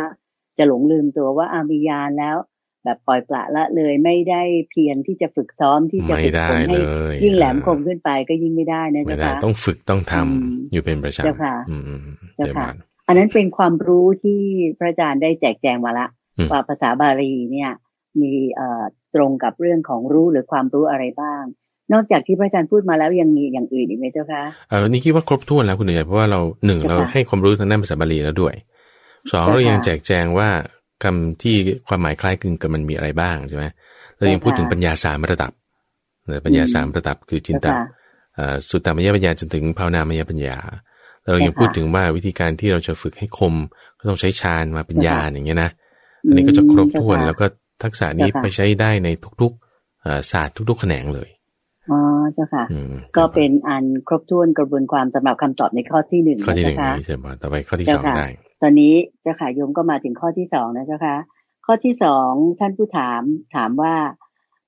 [0.57, 2.37] จะหลงลืมตัวว่าอามีญาณแล้ว
[2.83, 6.79] แบบปล่อยปละละเลยไม่ได้เพียรที่จะฝึกซ้อมที่จะฝึกฝนให้
[7.23, 11.55] ยิ่งแหลมคมขึ้นไปก็ยิ่งไม่ได้นะเจ้าค่ะต้องฝึกต้องทำอยู่เป็นประจำเจ้าค่ะ
[12.35, 12.69] เจ้าค่ะ
[13.09, 14.39] อันนั้นเป็นความรู้ที่
[14.77, 16.07] พระอาจารย์ได้แจกแจงมาละ
[16.51, 17.71] ว่าภาษาบาลีเนี่ย
[18.21, 18.83] มีเอ่อ
[19.15, 21.43] ตรงกับเรื่องของรู้หรือความรู้อะไรบ้าง
[21.93, 28.53] นอกจากที่พระอาจารย์พูดมาแล้วยังมีอย่างอื่นอีกไหมเจ้าคะเออนี่คิดว่าครบถ้วนแล้วคุณใหญ่เพราะว่าเราหนึ่งเราให้ความรู้ทางด้านภาษาบาลีแล้วด้วย
[29.31, 30.49] สองเรายังแจกแจงว่า
[31.03, 31.55] คำที่
[31.87, 33.65] ความหมายคล้ายคลึงกันมันมีอะไรบ้างใช่ไหม
[34.17, 35.51] เรายังพูดถึงปัญญาสามระดับ
[36.45, 37.73] ปัญญาสามระดับคือจินตะ
[38.69, 40.57] สุตตามยปัญญาจนถึงภาวนามยปัญญา
[41.31, 43.55] เรายังพูดถึงว่าวิธีการที่เราจะฝึกให้คม
[43.99, 45.71] ก็ต้องใช้ฌานมาเป็นญาณอย่างเงี้ยนะ
[46.23, 47.45] อันนี้ก็จะครบถ้วนแล้วก็
[47.83, 49.09] ทักษะนี้ไปใช้ได้ใน
[49.41, 51.29] ทุกๆศาสตร์ทุกๆแขนงเลย
[51.91, 51.99] อ๋อ
[52.33, 52.65] เจ้าค่ะ
[53.17, 58.27] ก็เป็นอันครบถ้วนกระบวนความสำหรับคำตอบในข้อที่หนึ่งข้อที่หนึ่งนี้ใช่ไหมต่อไปข้อที่สองได้
[58.61, 61.15] ตอนนี้เจ้าค่ะโยมก็มาถึงข้อที่สองนะเจ้าค่ะ
[61.65, 63.21] ข้อที่สองท่านผู้ถาม
[63.55, 63.95] ถามว่า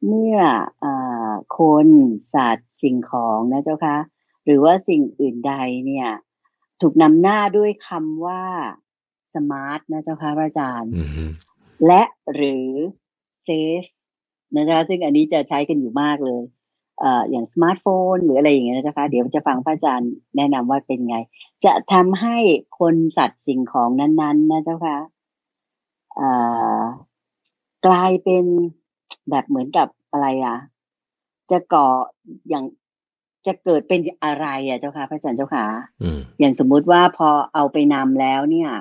[0.08, 0.38] เมื่อ
[0.84, 0.86] อ
[1.60, 1.88] คน
[2.34, 3.98] สัตว์สิ่งของนะเจ้าค่ะ
[4.46, 5.54] หรือว่าสิ่งอื่นใด
[5.86, 6.10] เนี่ย
[6.82, 8.44] ถูกนำหน้าด้วยคำว่า
[9.36, 10.92] smart นะเจ้าค่ะพระอาจารย์
[11.88, 12.02] และ
[12.36, 12.70] หรือ
[13.44, 13.84] safe
[14.56, 16.42] นะจ๊ะซึ่งอันนี้จะใช้กันอยู่มากเลย
[17.00, 21.18] เอ่ออย่างสมาร์ทโฟน หรืออะไรอย่างเงี้ยนะเจ้าค่ะเดี๋ยวจะฟังพระอาจารย์แนะนำว่าเป็นไง
[21.66, 22.38] จะทำให้
[22.80, 24.98] คนสัตว์สิ่งของนั้น ๆ นะเจ้าค่ะ
[27.86, 28.46] กลายเป็น
[29.30, 30.58] แบบเหมือนกับอะไรอะ
[31.52, 31.88] จะก่อ
[32.50, 32.66] อย่าง
[33.48, 35.66] จะเกิดเป็นอะไรอะเจ้าค่ะพระอาจารย์เจ้าค่ะ
[36.40, 38.72] อย่างสมมุติว่าพอเอาไปนำแล้วเนี่ย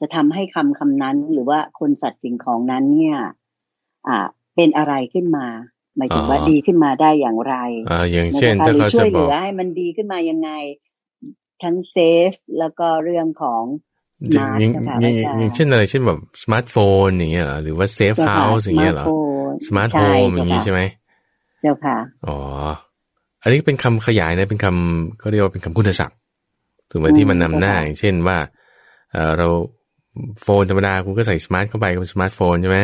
[0.00, 3.18] จะทำให้คำคำนั้นหรือว่าคนสัตว์สิ่งของนั้นเนี่ย
[4.08, 4.18] อ่า
[4.56, 5.46] เป็นอะไรขึ้นมา
[5.96, 7.54] หมายถึงว่าดีขึ้นมาได้อย่างไร
[7.90, 10.50] อ่าอย่างเช่นถ้าเขาจะบอกให้มันดีขึ้นมายังไง
[11.62, 13.62] ทั้ง safe แล้วก็เรื่องของ
[14.32, 14.62] อย่างอ
[15.42, 19.06] ย่างเช่นอะไรเช่นแบบสมาร์ทโฟนอย่างเงี้ยหรือว่า safe house อย่างเงี้ยเหรอ
[19.66, 20.80] smart home อย่างงี้ใช่ไหม
[21.60, 22.38] เจ้าค่ะอ๋อ
[23.44, 26.16] อันนี้เป็นคำขยายนะเป็นคำเขาเรียกว่าเป็นคำคุณศัพท์
[26.90, 28.38] ถึงแม้ที่มันนำหน้าอย่างเช่นว่า
[29.12, 29.48] เออเอา
[30.42, 32.80] phone ธรรมดาคุณก็ใส่ smart เข้าไปก็เป็นสมาร์ทโฟนใช่ไหม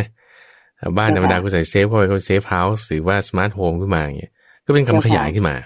[0.99, 4.33] บ้านธรรมดาคุณใส่ safe เข้าไปก็ safe house หรือว่า smart home ขึ้นมาอย่างเงี้ย
[4.67, 5.57] ก็เป็นคำขยายขึ้นมา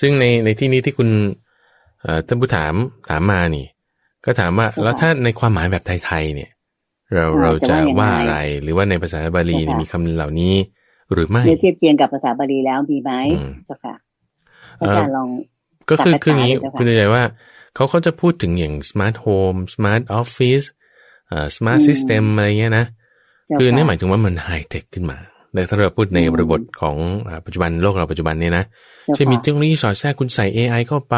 [0.00, 1.08] ซึ่งในในที่นี้ที่คุณ
[2.26, 2.72] ท่านผู้ถาม
[3.10, 3.66] ถามมานี่
[4.24, 6.50] ก็ถามว่าแล้วถ้าในความหมายแบบไทยๆเนี่ย
[7.14, 10.54] เราเราจะว่าอะไรหรือว่าในภาษาบาลีมีคำเหล่านี้
[11.12, 13.12] หรือไม่เทียบเคียงกับภาษาบาลีแล้วมีไหม
[13.66, 13.94] เจ้าค่ะ
[14.80, 15.28] อาจารย์ลอง
[15.90, 17.22] ก็คือคืออย่างนี้คุณใจว่า
[17.74, 20.62] เขาเขาจะพูดถึงอย่าง smart home smart office
[21.56, 22.86] smart system อะไรเงี้ยนะ
[23.58, 25.18] คือนี่หมายถึงว่ามันไฮเทคขึ้นมา
[25.54, 26.96] แต่ถ้าเราพูดในบริบทของ
[27.44, 28.64] ปัจจุบันโลกเราปัจจุบันเนี่ยนะ
[29.14, 31.16] ใช่มีเทคโนโลยีสอดแทรกคุณใส่ AI เข้าไป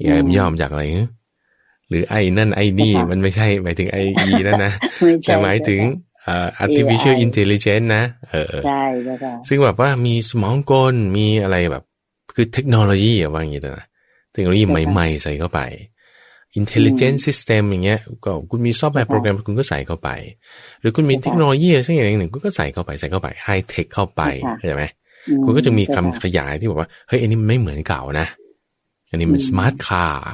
[0.00, 0.82] AI มันย่อมาจากอะไร
[1.88, 6.05] หรือไอ้นั่นไอ้นี่ค่ะมันไม่ใช่หมายถึงไออีนั่นนะไม่ใช่แต่หมายถึงเอ่อ
[6.64, 11.84] artificial AI intelligence นะ เออใช่เจ้าค่ะซึ่งแบบว่ามีสมองกล มีอะไรแบบ
[12.34, 13.86] คือเทคโนโลยีอะว่าอย่างงี้นะ
[14.32, 15.60] เทคโนโลยีใช่ค่ะใหม่ ๆ ใส่เข้าไป
[16.60, 20.08] intelligent system อย่างเงี้ย ก็คุณมีซอฟต์แวร์ใช่ค่ะโปรแกรมคุณก็ใส่เข้าไป
[20.80, 24.84] หรือคุณมีใช่ค่ะเทคโนโลยีอะไรสักอย่างหนึ่งคุณก็ใส่เข้าไป ใส่เข้าไป ไฮเทคเข้าไป ใช่ค่ะเข้าใจไหม
[25.28, 28.26] อืคุณก็จะมีเจ้าคำค่ะขยายที่บอกว่า เฮ้ย อันนี้มันไม่เหมือนเก่านะ
[29.10, 30.28] อันนี้มันอืม smart car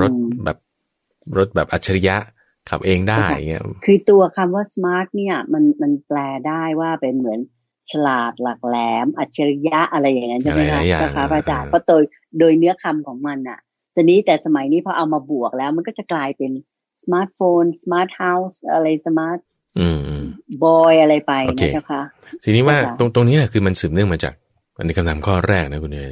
[0.00, 0.58] รถอืมแบบ
[1.38, 2.16] รถแบบอัจฉริยะ
[2.70, 7.40] ขับเองได้ใช่ค่ะอย่างเงี้ยคือตัวคำว่า smart เนี่ยมันมันแปลได้ว่าเป็นเหมือน
[7.90, 12.02] ฉลาดหลักแหลม อัจฉริยะอะไรอย่างนั้นใช่ไหมอะไรหคะลายอย่างเจ้าค่ะพระอาจารย์อ่าเพราะโดย
[12.38, 13.58] โดยเนื้อคำของมันอะ
[13.94, 16.52] ทีนี้แต่สมัยนี้พอเอามาบวกแล้ว มันก็จะกลายเป็น
[17.02, 19.38] สมาร์ทโฟน smart house อะไร smart
[19.78, 20.24] อืมอืม
[20.64, 22.02] boy อะไรไปโอเคนะเจ้าค่ะ
[22.44, 24.34] ทีนี้ว่าเจ้าค่ะตรงตรงนี้แหละคือมันสืบเนื่องมาจาก
[24.78, 26.06] อันนี้คำถามข้อแรกนะคุณเอ๋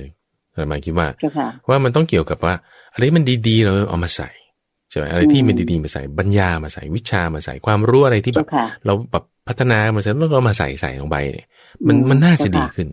[0.54, 2.54] อามาคิดว่าเจ้าค่ะว่ามันต้องเกี่ยวกับว่า
[2.92, 4.28] อะไรที่มันดีๆ เราเอามาใส่
[4.92, 11.46] ใช่ไหมอะไรที่มันดีๆมาใส่ปัญญามาใส่วิชามาใส่ความรู้อะไรที่แบเจ้าบค่ะเราแบบพัฒนามาเสร็จแล้วเรามาใส่ใส่ลงไปเนี่ย
[11.86, 12.88] มันอืมมันน่าจะเจ้าค่ะดีขึ้น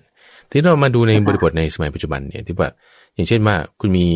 [0.49, 2.73] ทีนี้เรามาดูในเจ้าค่ะบริบทในสมัยปัจจุบันเนี่ยที่แบบ
[3.13, 4.07] อย่างเช่นว่าคุณมี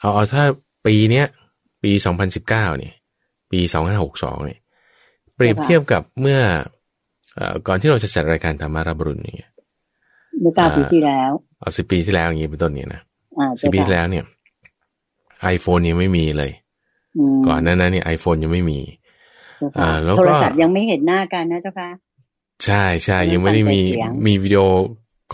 [0.00, 0.44] เอาเอาถ้า
[0.86, 1.26] ปีเนี้ย
[1.82, 1.90] ปี
[2.34, 2.94] 2019เนี่ย
[3.50, 3.60] ปี
[4.02, 4.58] 2562เนี่ย
[5.34, 6.40] เปรียบเทียบกับเมื่อ
[7.34, 9.50] เอ่อก่อนที่เราจะจัดรายการธรรมาราบรุณเนี่ย
[10.40, 13.00] เมื่อเก้าปีที่แล้วเอาสิปีที่แล้วอย่างนี้เป็นต้นเนี่ยนะ
[13.38, 14.24] อ่าสิเจ้าปีที่ค่ะแล้วเนี่ย
[15.54, 16.63] iPhone ยังไม่มีเลยม
[17.46, 18.80] ก่อนหนั้นนั้นเนี่ย iPhone ยังไม่มี
[19.58, 21.88] เจ้าค่ะอ่าแล้วก็โทรศัพท์ยังไม่เห็นหน้ากันนะเจ้าค่ะ
[22.64, 24.62] ใช่ใช่เรื่องยังไม่ได้มีการใช้เสียงมีวิดีโอ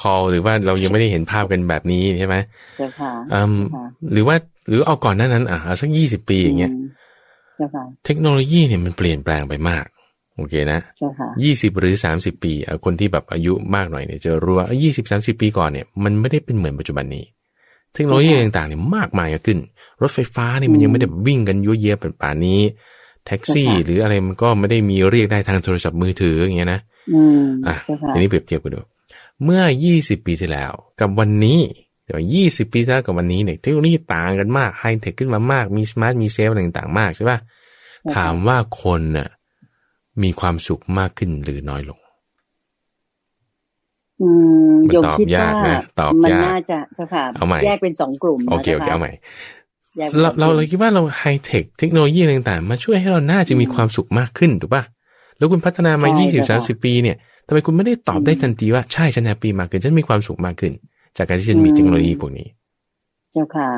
[0.00, 2.36] คอลหรือว่าเรายังไม่ได้เห็นภาพกันแบบนี้ใช่ไหม
[2.78, 4.36] เจ้าค่ะอืมเจ้าค่ะหรือว่า
[4.68, 6.74] หรือเอาก่อนหน้านั้น อะเอาสักยี่สิบปีอย่างเงี้ยม
[7.56, 9.86] เจ้าค่ะเทคโนโลยีเนี่ยมันเปลี่ยนแปลงไปมาก
[10.36, 17.24] โอเคนะเจ้าค่ะยี่สิบหรือสามสิบปีอะคนที่แบบอายุมากหน่อยเนี่ยจะรู้ว่ายี่สิบสามสิบปีก่อนเนี่ยมันไม่ได้เป็นเหมือนปัจจุบันนี้
[17.94, 19.58] เทคโนโลยีใช่ค่ะต่างๆเนี่ยมากมายขึ้น
[20.02, 22.60] รถไฟฟ้าเนี่ยมันยังไม่ได้วิ่งกันยั่วเยียเป็นป่านนี้
[23.26, 26.80] แท็กซี่ใช่ค่ะหรืออะไรมันก็ไม่ได้มีเรียกได้ทางโทรศัพท์มือถืออย่างเงี้ยนะ
[27.12, 28.80] อืมอะเจ้าค่ะทีนี้เปรียบเทียบกันดู
[29.44, 29.62] เมื่อ
[29.94, 31.60] 20 ปีที่แล้ว กับวันนี้
[32.06, 37.38] เดี๋ยว20 ปีที่แล้วกับวันนี้เนี่ยเทคโนโลยีต่างกันมากไฮเทคขึ้นมามากมี smart มี self อะไรต่างๆ มากใช่ป่ะ
[38.14, 39.28] ถามว่าคนน่ะ
[40.22, 41.99] มีความสุขมากขึ้นหรือน้อยลง
[44.22, 44.28] อื
[44.70, 49.12] มมันโยมตอบคิดยากว่านะตอบมันยากน่าจะเจ้าค่ะเอาใหม่แยกเป็นสองกลุ่มนะโอเคโอเคจ้าเอาใหม่
[49.98, 54.82] แยกป็นเราสองกเราลุ่มเราคิดว่าเราไฮเทคเทคโนโลยีอะไรต่างๆ มาช่วยให้เราน่าจะมีความสุขมากขึ้นถูกป่ะ
[55.38, 60.72] แล้วคุณพัฒนามาใช่20ค่ะ30 ปีเนี่ยทำไมคุณไม่ได้ตอบได้อืมทันทีว่าใช่ฉัน happy มากขึ้นฉันมีความสุขมากขึ้น
[61.16, 62.46] จากการที่ฉันมีอืมเทคโนโลยีพวกนี้
[63.32, 63.68] เจ้าค่ะ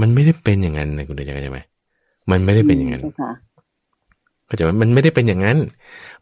[0.00, 1.60] มันไม่ได้เป็นอย่างนั้นนะคุณเดชเข้าใจไหม
[2.30, 3.32] มันไม่ได้เป็นอย่างนั้นเจ้าค่ะ
[4.46, 5.58] เข้าใจไหมมันไม่ได้เป็นอย่างนั้น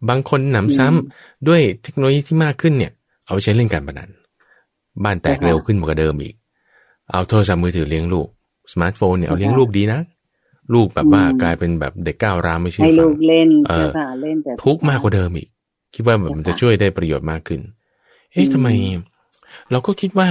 [0.09, 2.93] บางคนหนำซ้ำอืมด้วยเทคโนโลยีที่มากขึ้นเนี่ย
[3.25, 4.11] เอาไปใช้เล่นการพนัน
[5.05, 6.35] บ้านแตกใช่ค่ะเร็วขึ้นกว่าเดิมอีก
[7.11, 8.29] เอาโทรศัพท์มือถือเลี้ยงลูก
[8.73, 10.01] สมาร์ทโฟนเนี่ยเอาใช่ค่ะเลี้ยงลูกดีนะ
[10.75, 15.49] ลูกแบบว่าอืมกลายเป็นแบบเด็กก้าวร้าวไม่เชื่อให้ฟัลูงกเล่นเออเจ้าค่ะเล่นแต่ทุกข์มากกว่าเดิมอีก
[15.95, 17.61] คิดว่าแบบมันจะใช่ค่ะช่วยได้ประโยชน์มากขึ้น
[18.33, 18.69] เอ๊ะอืมทำไม
[19.71, 20.27] เราก็คิดว่า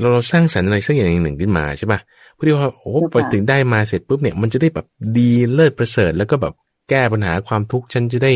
[0.00, 2.00] เราเราสร้างสรรค์อะไรสักอย่างหนึ่งขึ้นมาใช่ป่ะ
[2.34, 4.86] เพื่อที่ว่าโอ้พอถึงได้มาเสร็จปุ๊บเนี่ยมันจะได้แบบ
[5.18, 6.54] ดีเลิศประเสริฐ แล้วก็แบบ
[6.90, 8.32] แก้ปัญหาความทุกข์ฉันจะได้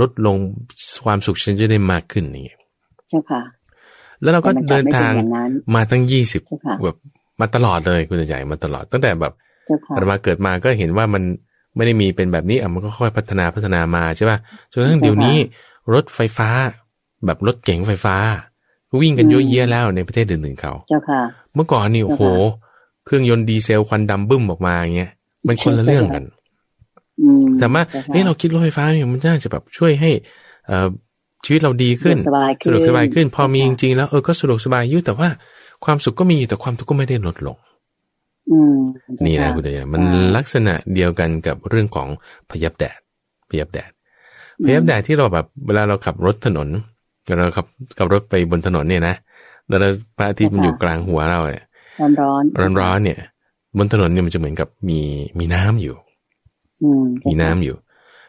[0.00, 0.36] ลดลง
[1.04, 2.58] ความสุขฉันจะได้มากขึ้นอย่างเงี้ย
[3.12, 3.42] เจ้าค่ะ
[4.22, 6.96] แล้วเราก็แต่มันกลัเดิบนไม่เป็นทางอย่างนั้นมาตั้งยี่สิบเจ้าค่ะแบบ
[7.40, 9.32] มาตลอดเลยคุณใหญ่มาตลอด ตั้งแต่แบบ
[9.66, 11.22] เจ้าค่ะอาตมาเกิดมาก็เห็นว่ามัน
[11.76, 14.38] ไม่ได้มีเป็นแบบนี้อะมันก็ค่อยพัฒนาพัฒนามาใช่ป่ะ
[14.72, 15.36] จนกระทั่งใช่ค่ะเดี๋ยวนี้
[15.94, 16.48] รถไฟฟ้า
[17.26, 18.16] แบบรถเก๋งไฟฟ้า
[18.90, 21.20] ก็วิ่งกันอืมเยอะแยะแล้วในประเทศอื่นๆเขาเจ้าค่ะ
[21.54, 25.12] เมื่อก่อนนี่โอ้โหเจ้าค่ะเครื่องยนต์ดีเซลควันดำบึ้มออกมาอย่างเงี้ย
[25.46, 26.24] มันคนละเรื่องกัน
[27.22, 30.10] อืมแต่ว่าจ้ค่ะเฮ้ยเราคิดรถไฟฟ้าเนี่ยมันน่าจะแบบช่วยให้
[30.66, 30.88] เอ่อ
[31.44, 35.28] ชีวิตเราดีขึ้นสะดวกสบายขึ้นสะดวกสบายขึ้น พอมีจค่ะริงๆแล้วเออก็สะดวกสบายอยู่แต่ว่า
[35.84, 37.56] ความสุขก็มีอยู่แต่ความทุกข์ก็ไม่ได้ลดลง
[38.52, 38.78] อืม
[39.24, 42.08] นี่นะเจ้าคุณเดียมันใช่ลักษณะเดียวกันกับเรื่องของ
[42.50, 42.98] พยับแดด
[43.50, 43.90] พยับแดด
[44.64, 46.68] พยับแดดที่เราแบบเวลาเราขับรถถนน
[47.26, 47.66] เวลาเราขับ
[47.98, 49.14] ขับรถไปบนถนนเนี่ยนะ
[49.68, 51.66] แล้วเราพระอาทิตย์มันอยู่กลางหัวเราเนี่ย
[52.00, 52.34] ร้อนร้อ
[52.70, 53.18] นร้อนๆเนี่ย
[53.76, 55.00] บนถนนเนี่ยมันจะเหมือนกับมี
[55.38, 55.94] มีน้ำอยู่
[56.82, 57.76] อืมมีน้ำอยู่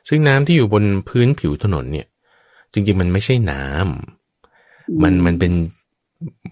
[0.10, 2.08] ซึ่งน้ำที่อยู่บนพื้นผิวถนนเนี่ย
[2.74, 5.54] จริงๆมันไม่ใช่น้ำมันมันเป็น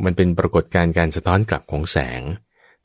[0.05, 2.21] มันเป็นปรากฏการณ์การสะท้อนกลับของแสง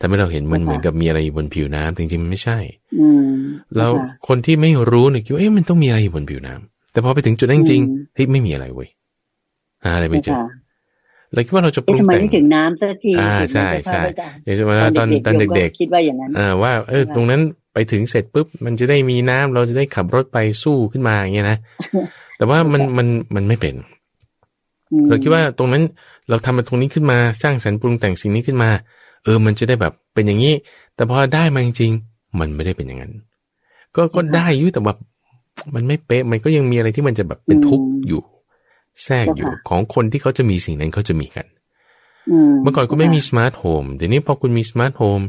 [0.01, 2.59] ทำให้เราเห็นมันเหมือนกับมีอะไรอยู่บนผิวน้ำจริงๆมันไม่ใช่
[3.01, 3.30] อืม
[3.76, 8.89] แล้วค่ะคนที่ไม่รู้เนี่ยคิดว่าเอ๊ะมันต้องมีอะไรอยู่บนผิวน้ำแต่พอไปถึงจุดนั้นจริงอืมๆเฮ้ยไม่มีอะไรเว้ย
[9.84, 10.47] หาอะไรไม่เจอค่ะ
[11.34, 17.41] เลยคิดว่าเราจะปเอ๊ะรุงทำไมแต่งไม่ถึงน้ำสักทีอ่าถึงใช่จะใช่เข้าไปได้เดี๋ยวจะมาตอนตอนโยมเด็กคิดว่าอย่างนั้นๆอ่าว่าเออค่ะตรงนั้น
[17.79, 21.59] ไปถึงเสร็จปุ๊บมันจะได้มีน้ำเราจะได้ขับรถไปสู้ขึ้นมาอย่างเงี้ยนะ
[22.37, 23.74] แต่ว่ามันมันมันไม่เป็น
[24.93, 25.83] อืมเราคิดว่าตรงนั้น
[26.29, 28.70] เราทำมาตรงนี้ขึ้นมาสร้างสรรค์ปรุงแต่งสิ่งนี้ขึ้นมา
[29.24, 30.55] เออ มันจะได้แบบเป็นอย่างนี้
[30.95, 33.12] แต่พอได้มาจริงๆมันไม่ได้เป็นอย่างนั้น
[33.97, 34.99] ก็ก็ได้อยู่แต่แบบ
[35.74, 38.20] มันไม่เป๊ะมันก็ยังมีอะไรที่มันจะแบบเป็นทุกข์อยู่
[39.05, 41.47] แทรกอยู่ของคนที่เขาจะมีสิ่งนั้นเขาจะมีกัน
[42.62, 45.20] เมื่อก่อนคุณไม่มี smart home เดี๋ยวนี้พอคุณมี smart home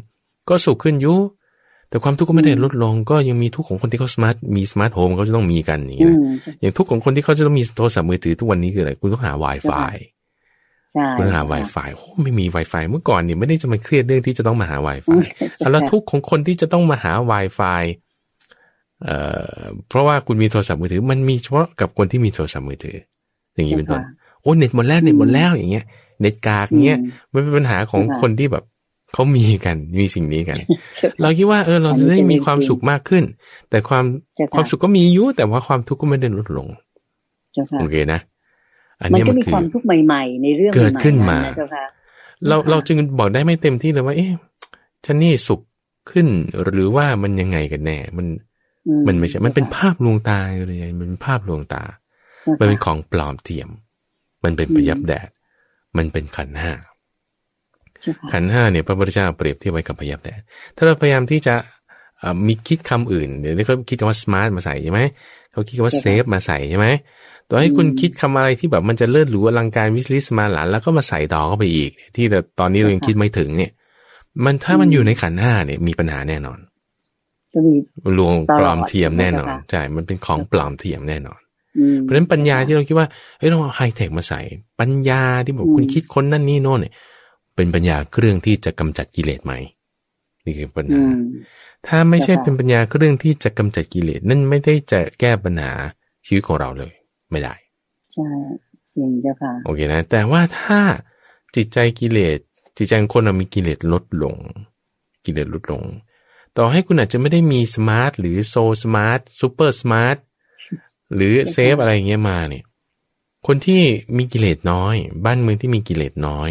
[0.50, 1.18] ก็สุขขึ้นอยู่
[1.90, 6.16] แต่ความทุกข์ก็ไม่ได้ลดลง ก็ยังมีทุกข์ของคนที่เขา smart มี smart home เขาจะต้องมีกันอย่างเงี้ย
[6.60, 9.94] อย่างทุกข์ของคนที่เขาจะต้องมีโทรศัพท์มือถือทุกวันนี้คืออะไรคุณต้องหา Wi-Fi
[10.92, 15.20] ใช่คุณหา Wi-Fi โอ้ไม่มี Wi-Fi เมื่อก่อนเนี่ยไม่ได้จะมาเครียดเรื่องที่จะต้องมาหา Wi-Fi
[15.72, 17.84] แล้วทุกข์ของคนที่จะต้องมาหา Wi-Fi
[19.04, 19.18] เอ่
[19.58, 22.98] อเพราะว่าคุณมีโทรศัพท์มือถือ มันมีเฉพาะกับคนที่มีโทรศัพท์มือถือ
[23.54, 24.02] อย่างนี้เป็นต้น
[24.42, 25.86] โอ้เน็ตหมดแล้วเน็ตหมดแล้วอย่างเงี้ย
[26.22, 27.00] เน็ตกากเงี้ย
[27.34, 28.64] มันเป็นปัญหาของคนที่แบบ
[29.14, 30.58] เขามีกัน มีสิ่งนี้กัน
[31.22, 33.24] เราคิดว่าเออเราจะได้มีความสุขมากขึ้น
[33.70, 34.03] แต่ความ
[34.53, 36.68] ความสุขก็มีอยู่แต่ว่าความทุกข์ก็ไม่ได้ลดลง
[37.80, 38.20] โอเคนะ
[39.01, 41.38] อันนี้มันคือความทุกข์ใหม่ๆ ในเรื่องเกิดขึ้นมา
[42.47, 44.32] เราเราจึงบอกได้ไม่เต็มที่เลยว่า เอ๊ะ
[45.05, 45.62] ฉันนี่สุข
[46.12, 46.28] ขึ้น
[46.64, 48.28] หรือว่ามันยังไงกันแน่ มัน
[49.08, 51.84] มันไม่ใช่ มันเป็นภาพลวงตาเลยมันเป็นภาพลวงตา
[52.60, 53.70] มันเป็นของปลอมเทียม
[54.43, 55.30] มันเป็นประยับแดด
[55.97, 56.72] มันเป็นขันห้า
[58.32, 60.39] ขันห้าเนี่ยพระพุทธเจ้าเปรียบเทียบไว้กับพยับแดด
[60.76, 61.55] ถ้าเราพยายามที่จะ
[62.47, 65.01] มีคิดคำอื่นเดี๋ยวนี้เขาคิดว่า smart มาใส่ใช่ไหม
[65.51, 66.88] เขาคิดว่า self มาใส่ใช่ไหม
[67.49, 72.26] ต่อให้คุณคิดคำอะไรที่แบบมันจะเลิศหรูอลังการวิสลิสมาหลานแล้วก็มาใส่ต่อเข้าไปอีก ที่
[72.60, 73.72] ตอนนี้เรายังคิดไม่ถึงเนี่ย
[74.45, 76.60] มันถ้ามันอยู่ในขันห้าเนี่ยมีปัญหาแน่นอน
[78.18, 81.39] ลวงปลอมเทียมแน่นอนใช่ มันเป็นของปลอมเทียมแน่นอน
[82.01, 83.08] เพราะฉะนั้นปัญญาที่เราคิดว่า
[83.39, 84.39] เฮ้ยเราไฮเทคมาใส่
[84.80, 86.93] ปัญญาที่บอกคุณคิดคนนั่นนี่โน่นเนี่ย
[87.58, 89.53] เป็นปัญญาเครื่องที่จะกำจัดกิเลสไหม
[90.45, 91.03] นี่คือปัญหา
[91.88, 95.74] ถ้าไม่ใช่เป็นปัญญาเครื่องที่จะกำจัดกิเลสนั่นไม่ได้จะแก้ปัญหา
[96.26, 96.93] ชีวิตของเราเลย
[97.32, 97.55] ไม่ได้
[98.14, 98.28] ใช่
[98.93, 100.80] จริงเจ้าค่ะโอเคนะ แต่ว่าถ้า
[101.55, 102.39] จิตใจกิเลส
[102.78, 104.36] จิตใจคนเรามีกิเลสลดลง
[105.26, 105.84] กิเลสลดลง
[106.58, 110.18] ต่อให้คุณอาจจะไม่ได้มี smart หรือ so smart super smart
[111.16, 112.64] หรือ self อะไรเงี้ยมาเนี่ย
[113.47, 113.84] คนที่
[114.18, 114.95] มีกิเลสน้อย
[115.26, 116.49] บ้านเมืองที่มีกิเลสน้อย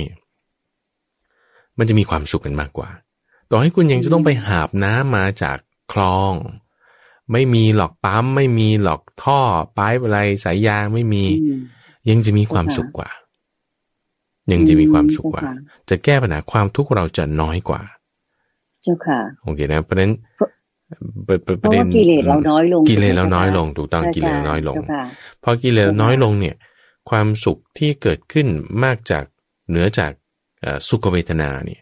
[1.79, 2.89] มันจะมีความสุขกันมากกว่า
[3.51, 5.59] ต่อให้คุณยังจะต้องไปหาบน้ำมาจาก
[5.93, 6.33] คลอง
[7.33, 9.41] ไม่มีหลอกปั๊มไม่มีหลอกท่อ
[9.77, 11.25] ปายอะไรสายยางไม่มี
[12.09, 13.11] ยังจะมีความสุขกว่า
[14.53, 15.43] ยังจะมีความสุขกว่า
[15.89, 17.83] จะแก้ปัญหาความทุกข์เราจะน้อยกว่า
[18.83, 20.13] เจ้าค่ะโอเคนะเพราะนั้น
[21.63, 24.77] ประเด็นกิเลสเราน้อยลงกิเลสเราน้อยลง ถูกต้องกิเลสน้อยลง
[25.43, 26.57] พอกิเลสน้อยลงเนี่ย
[27.11, 28.47] ความสุขที่เกิดขึ้น
[28.85, 29.25] มากจาก
[29.69, 30.13] เหนือจาก
[30.89, 31.81] สุขเวทนาเนี่ย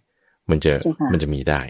[0.51, 0.73] มันจะ
[1.13, 1.63] มันจะมีได้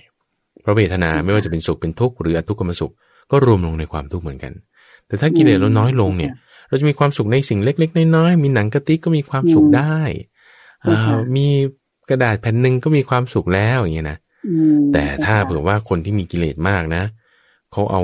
[0.63, 2.93] เพราะเวทนาไม่ว่าจะเป็นสุขเป็นทุกข์หรืออทุกขมสุข
[3.31, 4.53] ก็รวมลงในความทุกข์เหมือนกัน
[5.07, 6.33] แต่ถ้ากิเลสเราน้อยลงเนี่ย
[6.69, 9.99] เราจะมีความสุขในสิ่งเล็ก ๆ น้อยๆมีหนังกระติกก็มีความสุขได้
[11.37, 11.47] มี
[12.09, 14.19] กระดาษแผ่นหนึ่งก็มีความสุขแล้วอย่างเงี้ยนะ
[14.93, 17.03] แต่ถ้าเผื่อว่าคนที่มีกิเลสมากนะ
[17.73, 18.03] เขาเอา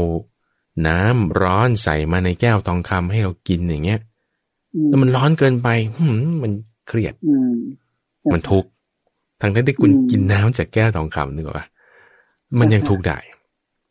[0.86, 4.00] น้ำร้อนใส่มาในแก้วทองคำให้เรากินอย่างเงี้ย
[4.88, 5.68] แล้วมันร้อนเกินไป
[6.42, 6.52] มัน
[6.88, 7.14] เครียด
[8.32, 8.70] มันทุกข์
[9.41, 11.66] ทั้งที่คุณกินน้ำจากแก้วทองคำนึกว่า
[12.59, 13.18] มันยังทุกข์ได้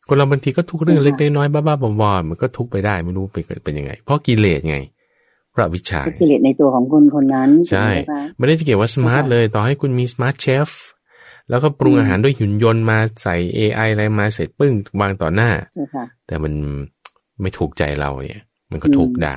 [0.07, 4.77] คนเราบางทีก็ทุกเรื่องเล็กน้อยบ้าๆบอๆมันก็ทุกข์ไปได้ไม่รู้เป็นเป็นยังไง เพราะกิเลสไง
[5.55, 7.87] พระวิชากิเลสในตัวของคนคนนั้น ใช่
[8.37, 10.69] ไม่ได้จะเกี่ยวว่า smart เลย ต่อให้คุณมี smart self
[11.49, 15.51] แล้วก็ปรุงอาหารด้วยหุ่นยนต์มาใส่ AI อะไรมาเสร็จปึ้งวางต่อหน้า
[16.27, 16.53] แต่มัน
[17.41, 19.35] ไม่ถูกใจเราเนี่ย มันก็ทุกได้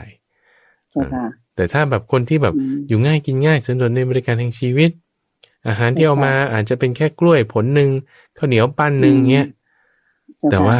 [1.56, 2.54] แต่ถ้าแบบคนที่แบบ
[2.88, 4.90] อยู่ง่ายกินง่ายสะดวกในบริการแห่งชีวิต
[5.68, 7.88] อาหารที่เอามาอาจจะเป็นแค่กล้วยผลหนึ่ง
[8.38, 9.48] ข้าวเหนียวปั้นหนึ่งเงี้ย
[10.50, 10.78] แต่ว่า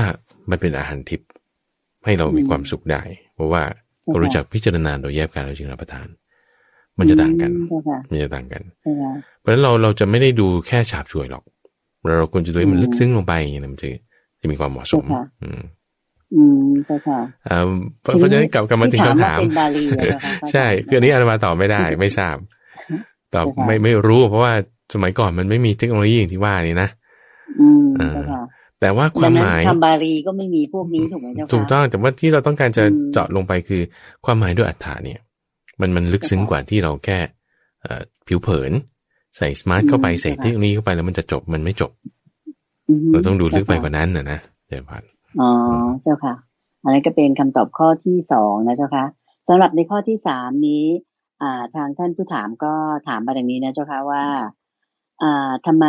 [0.51, 1.29] มันเป็นอาหารทิพย์
[2.05, 3.03] ให้เรามีความสุขได้
[3.35, 3.63] เพราะว่า
[4.07, 6.07] เรารู้จักพิจารณาโดยแยบการเราจึงรับประทาน
[6.99, 7.51] มันจะต่างกัน
[8.11, 8.63] มันจะต่างกัน
[9.41, 11.45] เพราะฉะนั้นเราเราจะไม่ได้ดูแค่ฉาบช่วยหรอก
[12.19, 13.89] เราควรจะดูให้มันลึกซึ้งลงไปอย่างนี้มันจะ
[14.41, 15.05] จะมีความเหมาะสม
[15.43, 15.63] อืม
[16.35, 17.21] อืมใช่ค่ะ
[18.03, 19.41] เพราะฉะนั้นกลับกลับมาถึงคำถาม
[20.53, 22.37] ใช่คืออันนี้อาตมาตอบไม่ได้ ไม่ทราบ
[23.35, 24.53] ตอบไม่ไม่รู้ เพราะว่า
[24.95, 26.89] สมัยก่อนมันไม่มีเทคโนโลยีอย่างที่ว่านี่นะ
[27.61, 27.87] อืม
[28.81, 33.83] แต่ว่าความหมายคำบาลีก็ไม่มีพวกนี้ถูกไหมเจ้าค่ะถูกต้องแต่ว่าที่เราต้องการจะเจาะลงไปคือ
[34.25, 35.21] ความหมายด้วยอัฏฐาเนี่ย
[35.81, 37.19] มันมันลึกซึ้งกว่าที่เราแค่
[38.27, 38.73] ผิวเผิน
[39.37, 41.91] ใส่สมาร์ทเข้าไปใส่เทคโนโลยีเข้าไปแล้วมันจะจบมันไม่จบ
[43.13, 45.03] เราต้องดูลึกไปกว่านั้นนะนะเจ้าพัน
[45.41, 45.51] อ๋อ
[46.03, 46.35] เจ้าค่ะ
[46.83, 49.05] อันนี้ก็เป็นคำตอบข้อที่สองนะเจ้าค่ะ
[49.49, 50.85] สำหรับในข้อที่สามนี้
[51.43, 52.73] อ่า ทางท่านผู้ถามก็
[53.09, 54.45] ถามมาอย่างนี้นะเจ้าค่ะว่าอ่า
[55.67, 55.87] ทำไม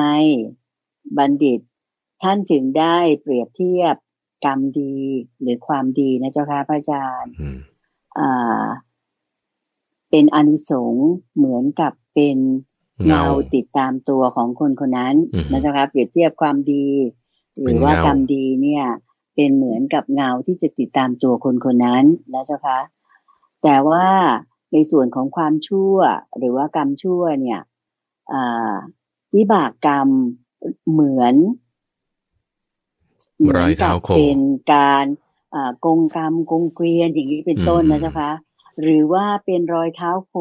[1.17, 1.59] บัณฑิต
[2.23, 3.95] ท่านจึงได้เปรียบเทียบ
[4.45, 4.95] กรรมดี
[5.41, 7.33] หรือความดีนะเจ้าค่ะพระอาจารย์
[10.09, 12.37] เป็นอนิสงส์เหมือนกับเป็น
[13.05, 13.23] เงา
[13.55, 15.15] ติดตามตัวของคนคนนั้น
[15.51, 16.87] นะเจ้าค่ะเปรียบเทียบความดี
[17.61, 18.85] หรือว่ากรรมดีเนี่ย
[19.35, 22.79] เป็นเหมือนกับเงาที่จะติดตามตัวคนคนนั้นนะเจ้าคะ
[23.63, 24.07] แต่ว่า
[24.73, 25.95] ในส่วนของความชั่ว
[26.37, 27.61] หรือว่ากรรมชั่วเนี่ย
[29.35, 30.09] วิบากกรรม
[30.91, 31.35] เหมือน
[33.57, 34.39] รอยเท้าโคเป็น
[34.73, 35.05] การ
[35.85, 38.31] กงกรรมกงเกวียนอย่างนี้เป็นต้นนะเจ้าคะ
[38.81, 40.33] หรือว่าเป็นรอยเท้าโค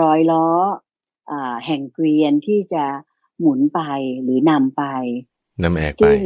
[0.00, 0.48] รอยล้อ
[1.66, 2.84] แห่งเกวียนที่จะ
[3.40, 3.80] หมุนไป
[4.22, 4.84] หรือนำไป
[5.64, 6.20] นำแอกไปซึ่ง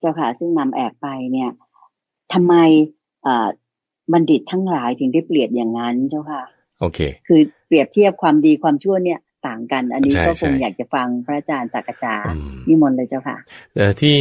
[0.00, 1.50] เจ้าค่ะ ซึ่งนำแอกไปเนี่ย
[2.32, 2.54] ทำไม
[4.12, 6.42] บัณฑิตทั้งหลายถึงได้เปรียบอย่างนั้นเจ้าค่ะ
[6.80, 12.14] โอเค คือเปรียบเทียบความดีความชั่วเนี่ย ต่างกัน อันนี้ก็คงอยากจะฟังพระอาจารย์สักจา
[12.68, 13.36] นิมนต์เลยเจ้าค่ะ
[14.00, 14.16] ที่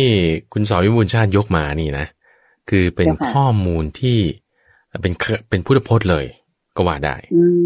[0.54, 2.06] คุณสอวิบูลชาติยกมานี่นะ
[2.70, 4.20] คือเป็นข้อมูลที่
[5.02, 5.14] เป็น
[5.50, 6.26] เป็นพุทธพจน์เลย
[6.76, 7.16] ก็ว่าได้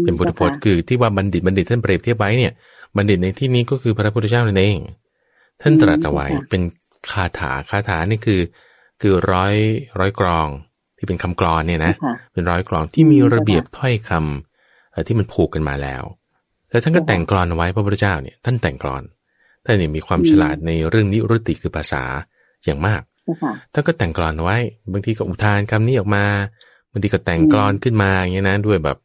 [0.04, 2.52] เป็นพุทธพจน์คือที่ว่าบัณฑิตบัณฑิตท่านเปรียบเทียบไว้เนี่ย
[2.96, 4.78] บัณฑิตในที่นี้ก็คือพระพุทธเจ้านั่นเอง
[5.60, 6.62] ท่านตรัสเอาไว้เป็น
[7.10, 8.40] คาถาคาถานี่คือ
[9.00, 9.54] คือร้อย
[9.98, 10.48] ร้อยกรอง
[10.96, 11.92] ที่เป็นคำกรอนเนี่ยนะ
[12.32, 16.02] เป็นร้อยกรองที่มีระเบียบถ้อยคำที่มันผูกกันมาแล้ว
[16.74, 19.02] แต่ท่านก็แต่งกรอนไว้พระพุทธเจ้าเนี่ยท่านแต่งกรอน
[19.64, 22.02] ท่านเนี่ยมีความฉลาดในเรื่องนิรุติคือภาษา
[22.64, 23.02] อย่างมาก
[23.72, 24.56] ท่านก็แต่งกรอนไว้
[24.92, 26.24] บางทีก็อุทานคำนี้ออกมา
[26.90, 28.98] บางทีก็แต่งกรอนขึ้นมาอย่างนี้นะด้วยแบบ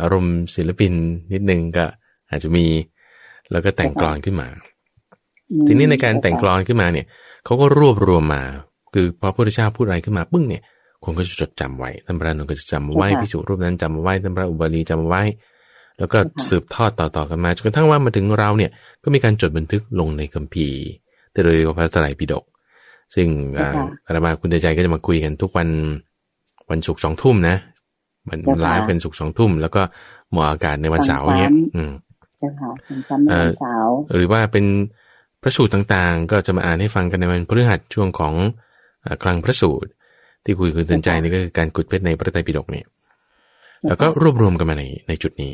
[0.00, 0.92] อารมณ์ศิลปิน
[1.32, 1.84] นิดนึงก็
[2.30, 2.66] อาจจะมี
[3.50, 4.48] แล้วก็แต่งกรอนขึ้นมา
[5.66, 7.06] ทีนี้ในการแต่งกรอนขึ้นมาเนี่ย
[7.44, 8.42] เขาก็รวบรวมมา
[8.94, 10.62] คือพอพระพุทธเจ้าพูดอะไรขึ้นมาปึ้งเนี่ย
[11.04, 15.22] คนก็จะจดจำไว้ท่านพระนุนก็จะจำไว้พิจุรูปนั้นจำไว้ท่านพระอุบาลีจำไว้
[15.98, 16.18] แล้วก็
[16.48, 18.70] สืบทอดต่อๆกันมาจนกระทั่งว่ามาถึงเราเนี่ย
[19.04, 20.80] ก็มีการจดบันทึกลงในคัมภีร์
[21.32, 22.44] แต่โดยพระไตรปิฎก
[23.14, 23.28] ซึ่ง
[24.06, 25.68] อาตมาคุณใจก็จะมาคุยกันทุกวัน
[26.70, 27.56] วันศุกร์สองทุ่มนะ
[28.28, 29.82] มันไลฟ์เป็นศุกร์สองทุ่ม แล้วก็
[30.32, 31.92] หมออากาศในวันเสาร์เนี่ยอืม
[32.38, 33.00] เจ้าค่ะวัน
[33.60, 34.64] เสาร์หรือว่าเป็น
[35.42, 38.34] พระสูตรต่างๆ ก็จะมาอ่านให้ฟังกันในวันพฤหัสช่วงของ
[39.22, 39.90] คลังพระสูตร
[40.44, 42.86] ที่คุยคุณเตือนใจนี่ก็คือการกุดเพชรในพระไตรปิฎกเนี่ย
[43.88, 45.52] แล้วก็รวบรวมกันมาในในจุดนี้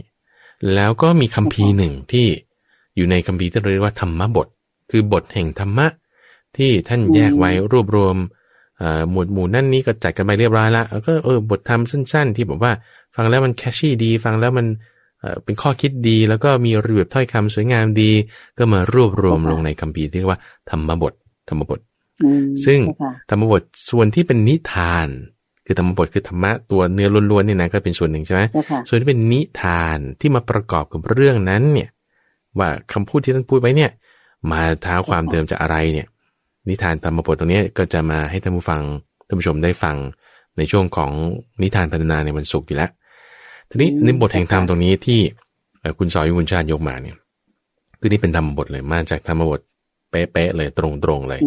[0.74, 2.26] แล้วก็มีคัมภีร์หนึ่งที่
[2.96, 4.48] อยู่ในคัมภีร์ที่เรียกว่าธรรมบท
[4.90, 5.86] คือบทแห่งธรรมะ
[6.56, 8.16] ที่ท่านแยกไว้รวบรวม
[9.10, 12.72] หมวดหมู่นั่นนี้ก็จัดกันไปเรียบร้อยแล้วก็เออบทธรรมสั้น ๆ ที่บอกว่า
[13.16, 14.66] ฟังแล้วมันแคชชี่ดี ฟังแล้วมัน
[15.44, 18.10] เป็นข้อคิดดี แล้วก็มีระเบียบถ้อยคำสวยงามดี
[18.58, 20.40] ก็มารวบรวมลงในคัมภีร์ที่เรียกว่า
[20.70, 21.12] ธรรมบท
[21.48, 21.80] ธรรมบท
[22.66, 22.80] ซึ่ง
[23.30, 25.08] ธรรมบทส่วนที่เป็นนิทาน
[25.66, 28.42] คือธรรมบทคือธรรมะตัวเนื้อล้วนๆนี่นะก็เป็นส่วนหนึ่งใช่ไหม
[28.88, 31.88] ส่วนที่เป็นนิทานที่มาประกอบกับเรื่องนั้นเนี่ย
[32.58, 33.90] ว่าคำพูดที่ท่านพูดไว้เนี่ย
[34.50, 36.06] มาท้าความเดิมจากอะไรเนี่ย
[36.68, 38.82] นิทานธรรมบทตรงนี้ก็จะมาให้ท่านผู้ฟัง
[39.26, 39.96] ท่านผู้ชมได้ฟัง
[40.56, 41.12] ในช่วงของ
[41.62, 42.90] นิทานพัฒนาในวันศุกร์อยู่แล้ว
[43.70, 45.20] ทีนี้ในบทแห่งธรรมตรงนี้ที่
[45.98, 47.16] คุณสอยวุญชาติยกมาเนี่ย
[48.00, 49.60] คือนี่เป็นธรรมบทเลยมาจากธรรมบท
[50.10, 50.86] เป๊ะๆเลยตร
[51.18, 51.40] งๆเลย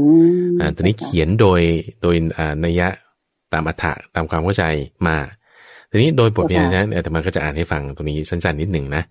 [0.60, 1.62] อ่าตอนนี้เขียนโดย
[2.02, 2.88] โดยอ่านัยยะ
[3.54, 4.64] ตามอัฏฐะตามความเข้าใจ
[5.08, 5.18] มา
[5.90, 9.04] ทีนี้โดยบทเรียนนะแต่มันก็จะอ่านให้ฟังตรงนี้สั้นๆนิดหนึ่งนะ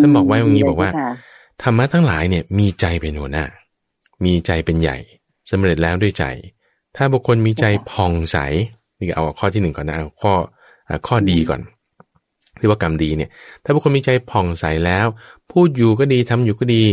[0.00, 0.90] ท่านบอกไว้ตรงนี้บอกว่า
[1.62, 3.44] ธรรมะทั้งหลายเนี่ยมีใจเป็นหัวหน้า
[4.24, 4.96] มีใจเป็นใหญ่
[5.50, 6.24] สำเร็จแล้วด้วยใจ
[6.96, 8.36] ถ้าบุคคลมีใจผ่องใส
[8.98, 10.32] นี่เอาข้อที่หนึ่งก่อนนะเอาข้อ
[11.06, 11.60] ข้อดีก่อน
[12.60, 13.30] ที่ว่ากรรมดีเนี่ย
[13.64, 15.06] ถ้าบุคคลมีใจผ่องใสแล้ว
[15.50, 16.84] พูดอยู่ก็ดีทำอยู่ก็ดี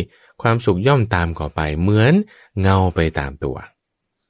[0.41, 2.13] ความสุขย่อมตามก่อไป เหมือน
[2.61, 3.55] เงาไปตามตัว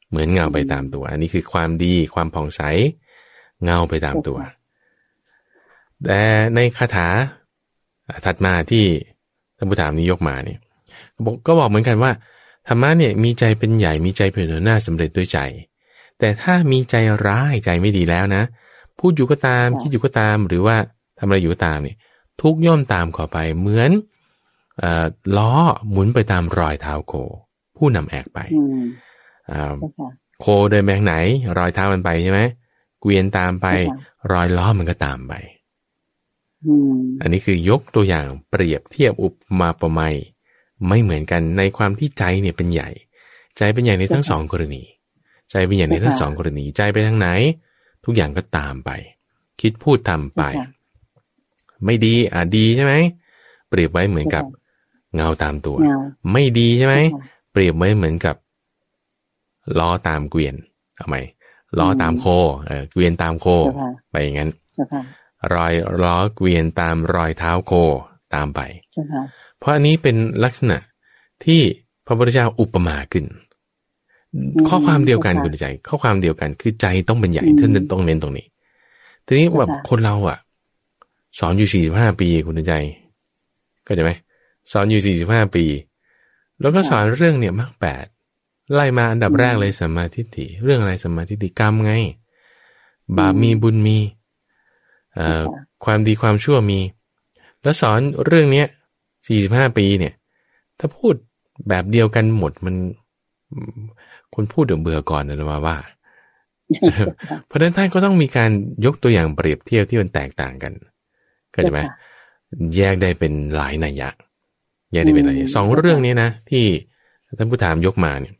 [0.09, 2.61] เหมือนเงาไปตามตัว อันนี้คือความดีความผ่องใส
[3.63, 4.37] เงาไปตามตัว
[6.05, 6.21] แต่
[6.55, 7.07] ในคาถา
[8.25, 8.85] ถัดมาที่
[9.57, 10.59] ท่านผู้ถามนี้ยกมาเนี่ย
[11.47, 12.11] ก็บอกเหมือนกันว่า
[12.67, 15.39] ธรรมะเนี่ยมีใจเป็นใหญ่มีใจเป็นหน้าสำเร็จด้วยใจ
[16.19, 16.95] แต่ถ้ามีใจ
[17.27, 18.43] ร้ายใจไม่ดีแล้วนะ
[18.99, 20.75] พูดอยู่ก็ตามคิดอยู่ก็ตามหรือว่า
[21.19, 21.97] ทำอะไรอยู่ก็ตามเนี่ย
[22.41, 23.91] ทุกย่อมตามขอไปเหมือน
[25.37, 25.51] ล้อ
[25.89, 27.13] หมุนไปตามรอยเท้าโค
[27.77, 28.39] ผู้นำแอกไป
[30.41, 31.15] โคเดินไปทางไหน
[31.57, 32.41] รอยเท้ามันไปใช่ไหม
[33.01, 33.67] เกวียนตามไป
[34.31, 35.33] รอยล้อมันก็ตามไป
[37.21, 40.15] อันนี้คือยกตัวอย่างเปรียบเทียบอุปมาประไมย
[40.87, 42.89] ไม่เหมือนกันในความที่ใจเนี่ยเป็นใหญ่
[43.57, 44.83] ใจเป็นใหญ่ในทั้งสองกรณี
[45.51, 47.27] ใจเป็นใหญ่ในทั้งสองกรณีใจไปทางไหน
[48.05, 48.89] ทุกอย่างก็ตามไป
[49.61, 50.41] คิดพูดทำไป
[51.85, 52.93] ไม่ดีอะดีใช่ไหม
[53.69, 54.43] เปรียบไว้เหมือนกับ
[55.15, 55.77] เงาตามตัว
[56.31, 56.95] ไม่ดีใช่ไหม
[57.51, 58.35] เปรียบไว้เหมือนกับ
[59.79, 60.55] ล้อตามเกวียน
[60.95, 61.15] เอาไหม
[61.79, 62.25] ล้อตามโค
[62.67, 63.47] เออเกวียนตามโค
[64.11, 64.51] ไปอย่างนั้น
[65.53, 67.73] รอยล้อเกวียนตามรอยเท้าโค
[68.35, 68.61] ตามไป
[69.59, 70.77] เพราะอันนี้เป็นลักษณะ
[71.45, 71.61] ที่
[72.05, 73.25] พระพุทธเจ้าอุปมาขึ้น
[74.67, 78.47] ข้อความเดียวกันคุณใจ ข้อความเดียวกันคือใจต้องเป็นใหญ่ท่านต้องเน้นตรงนี้
[79.25, 80.37] ทีนี้แบบคนเราอะ
[81.39, 82.73] สอนอยู่สี่สิบห้าปีคุณใจ
[83.87, 84.11] ก็จะไหม
[84.71, 85.65] สอนอยู่สี่สิบห้าปี
[86.61, 88.05] แล้วก็สอนเรื่องเนี่ยมากแปด
[88.73, 91.93] ไล่มาอันดับแรกเลยสัมมาทิฏฐิเรื่องอะไรสัมมาทิฏฐิกรรมไง
[93.17, 93.97] บาปมีบุญมี
[95.13, 95.43] เอ่อ
[95.85, 96.79] ความดีความชั่วมี
[97.61, 98.67] แล้วสอนเรื่องเนี้ย
[99.27, 100.13] สี่สิบห้าปีเนี่ย
[100.79, 101.13] ถ้าพูด
[101.69, 102.75] แบบเดียวกันหมดมัน
[104.35, 105.77] คนพูดเดี๋ยวเบื่อก่อนนะมาว่า
[107.47, 108.51] เพราะฉะนั้นท่านก็ต้องมีการ
[108.85, 110.73] ยกตัวอย่างเปรียบเทียบที่มันแตกต่างกัน
[111.55, 111.79] ก็จะไหม
[112.75, 114.09] แยกได้เป็นหลายนัยยะ
[114.93, 116.65] แยกได้เป็นหลายสองเรื่องนี้นะที่
[117.37, 118.35] ท่านผู้ถามยกมาเนี่ย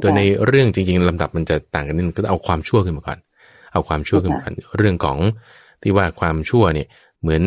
[0.00, 3.18] โดยในเรื่องจริงๆลำดับมันจะต่างกันนิดนึงก็เอาความชั่วขึ้นมาก่อน
[3.72, 5.18] เอาความชั่วขึ้นมาก่อนเรื่องของ
[5.82, 6.88] ที่ว่าความชั่วเนี่ย
[7.20, 7.42] เหมือน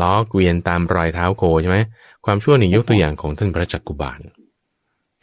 [0.00, 1.78] ล้อเกวียนตามรอยเท้าโคใช่ไหม
[2.24, 4.20] ความชั่วนี่ยกตัวอย่างของท่านพระจักกุบาล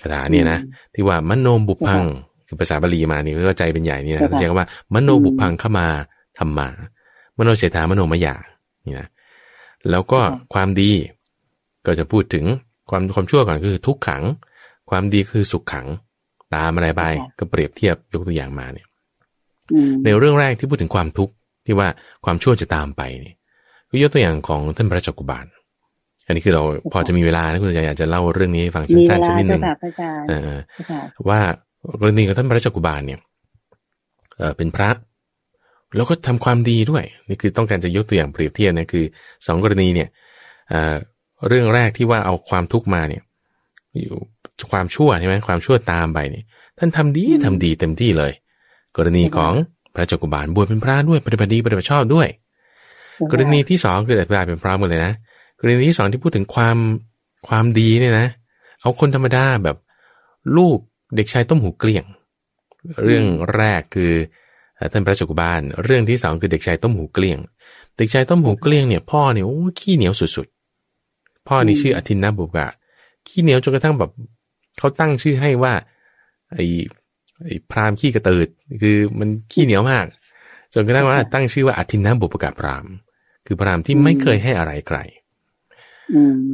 [0.02, 0.60] คาถาเนี่ยนะ
[0.94, 2.04] ที่ว่ามโนบุพัง
[2.48, 5.88] คือภาษาบาลีมานี่ก็ใจเป็นใหญ่นี่นะเขาใช้คำว่ามโนบุพังเข้ามา
[6.40, 6.68] ทำมา
[7.38, 8.36] มโนเสถามโนมยา
[8.86, 9.08] นี่นะ
[9.90, 10.20] แล้วก็
[10.54, 10.92] ความดี
[11.86, 12.46] ก็จะพูดถึง
[12.90, 14.24] ความความชั่วก่อนคือทุกขัง
[14.90, 15.88] ความดีคือสุขขัง
[16.56, 17.04] ตามอะไรไป
[17.40, 18.88] ก็เปรียบเทียบยกตัวอย่างมาเนี่ย
[20.04, 21.34] ในเรื่องแรกที่พูดถึงความทุกข์
[21.66, 21.88] ที่ว่า
[22.26, 23.34] ความชั่วจะตามไปนี่
[23.90, 25.46] ก็ยกตัวอย่างของท่านพระจักกุบาล
[26.26, 29.62] อันนี้คือเราพอจะมีเวลานะคุณอยากจะเล่าเรื่องนี้ให้ฟังสั้นๆสักนิดหนึ่ง
[31.30, 31.40] ว่า
[32.00, 33.20] กรณีของท่านพระจักกุบาลเนี่ย
[34.58, 34.90] เป็นพระ
[35.96, 39.06] แล้วก็ทำความดีด้วย นี่คือต้องการจะยกตัวอย่างเปรียบเทียบนะคือ
[39.48, 40.10] สองกรณีเนี่ย
[41.48, 43.22] เรื่องแรกที่ว่าเอาความทุกข์มาเนี่ย
[44.02, 44.18] อยู่
[44.72, 46.44] ความชั่วใช่ไหมความชั่วตามไปเนี่ย
[46.78, 48.32] ท่านทำดีทำดีเต็มที่เลย
[48.98, 49.54] กรณีของ
[49.94, 52.28] พระจักกุบาลบวชเป็นพระด้วยปฏิบัติดีปฏิบัติชอบด้วย
[53.32, 55.14] กรณีที่สองคืออธิบายเป็นพระหมดเลยนะ
[55.60, 56.78] กรณีที่สองที่พูดถึงความ
[57.48, 58.28] ความดีเนี่ยนะ
[58.82, 59.78] เอาคนธรรมดาแบบ
[60.58, 60.78] ลูก
[61.16, 62.06] เด็กชายต้มหูเกลี้ยง
[63.04, 64.12] เรื่องแรกคือ
[64.92, 67.40] ท่านพระจักกุบาลเรื่องที่สองคือเด็กชายต้มหูเกลี้ยง
[67.98, 72.68] เด็กชายต้มหูเกลี้ยงเนี่ยพ่อเนี่ยโอ้ขี้เหนียวสุดๆพ่อนี่ชื่ออธินนาบุกะ
[73.28, 74.12] ขี้เหนียวจนกระทั่งแบบ
[74.78, 75.74] เขาตั้งชื่อให้ว่า
[76.54, 76.66] ไอ้
[77.46, 78.48] ไอ้พรามขี้กระตืด
[78.82, 80.06] คือมันขี้เหนียวมาก
[80.74, 82.86] จนกระทั่งว่าตั้งชื่อว่าอธินนาบุปกะพราม
[83.46, 85.00] คือพรามที่ไม่เคยให้อะไรใคร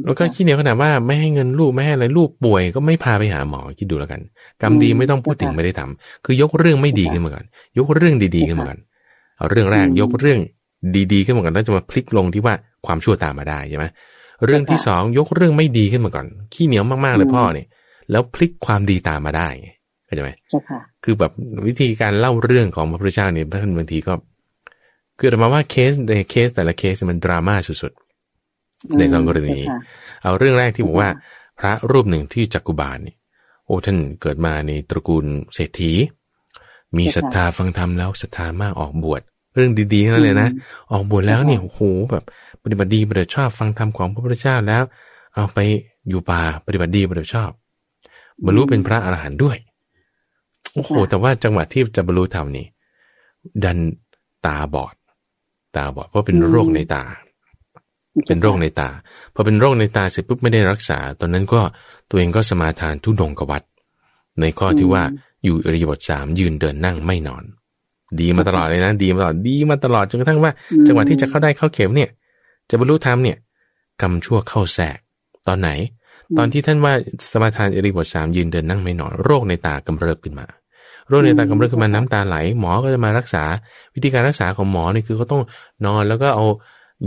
[0.04, 4.20] แล้วก็ขี้เหนียวขนาดว่าไม่ให้เงินลูกไม่ให้อะไรลูกป่วยก็ไม่พาไปหาหมอคิดดูแล้วกัน
[4.62, 7.44] กรรมดีไม่ต้องพูดถึงไม่ได้ทำคือยกเรื่องไม่ดีขึ้นมาก่อน
[7.78, 8.78] ยกเรื่องดีๆขึ้นมาก่อน
[9.36, 10.38] เอาเรื่องแรกยกเรื่อง
[11.12, 12.54] ดีๆขึ้นมาก่อนแล้วจะมาพลิกลงที่ว่า
[12.86, 13.84] ความชั่วตามมาได้ใช่ไหม
[14.44, 17.66] เรื่องที่สองยกเรื่องไม่ดีขึ้นมาก่อน ขี้เหนียวมากๆเลยพ่อเนี่ย
[18.10, 19.48] แล้วพลิกความดีตามมาได้
[20.04, 20.30] เข้าใจไหม
[21.04, 21.32] คือแบบ
[21.66, 24.14] วิธีการเล่าเรื่องของพระพุทธเจ้าเนี่ยท่านบางทีก็
[25.18, 29.58] คือธรรมาว่าเคสในเคสแต่ละเคสมันดราม่าสุดๆในสองกรณี
[30.22, 31.10] เอาเรื่องแรกที่บอกว่า
[31.58, 33.14] พระรูปหนึ่งที่จักกุบาลนี่
[33.66, 35.24] โอ้ท่านเกิดมาในตระกูล
[35.54, 35.92] เศรษฐี
[36.96, 39.22] มีศรัทธาฟังธรรมแล้วศรัทธามากออกบวช
[39.54, 40.48] เรื่องดีๆนั่นเลยนะ
[40.92, 41.80] ออกบวชแล้วเนี่ยโอ้โห
[42.10, 42.24] แบบ
[42.62, 44.82] ปฏิบัติดีปฏิบัติชอบฟังธรรมของพระพุทธเจ้าแล้ว
[45.34, 45.58] เอาไป
[46.08, 47.50] อยู่ป่าปฏิบัติดีปฏิบัติชอบ
[48.46, 49.56] บรรลุเป็นพระอรหันต์ด้วย
[50.72, 52.66] โอ้โห แต่ว่าจังหวะที่จะบรรลุธรรมนี่
[53.64, 53.78] ดัน
[54.46, 54.94] ตาบอด
[55.76, 57.02] ตาบอด เพราะเป็นโรคในตา
[58.26, 58.88] เป็นโรคในตา
[59.34, 61.60] พอเป็นโรคในตาเสร็จปุ๊บไม่ได้รักษา ตอนนั้นก็
[62.10, 63.62] ตัวเองก็สมาทานทุดงกวัด
[64.40, 65.02] ในข้อที่ว่า
[65.44, 67.44] อยู่อริยบทสามยืนเดินนั่งไม่นอน
[68.20, 70.52] ดีมาตลอดเลยนะ ดีมาตลอด ดีมาตลอดจนกระทั่งว่า
[70.86, 72.10] จังหวะที่จะเข้าได้เข้าเข็มเนี่ย
[72.70, 73.36] จะบรรลุธรรมเนี่ย
[74.02, 74.98] กรรมชั่วเข้าแทรก
[75.46, 75.70] ตอนไหน
[76.38, 76.92] ตอนที่ท่านว่า
[77.32, 80.46] สมาทานอริบทสามยืนเดินนั่งไม่นอนโรคในตากำเริบขึ้นมา
[81.08, 83.42] โรคในตากำเริบขึ้นมาน้ำตาไหล หมอก็จะมารักษา
[83.94, 85.42] วิธีการรักษาของหมอเนี่ยคือเขาต้อง
[85.86, 86.44] นอนแล้วก็เอา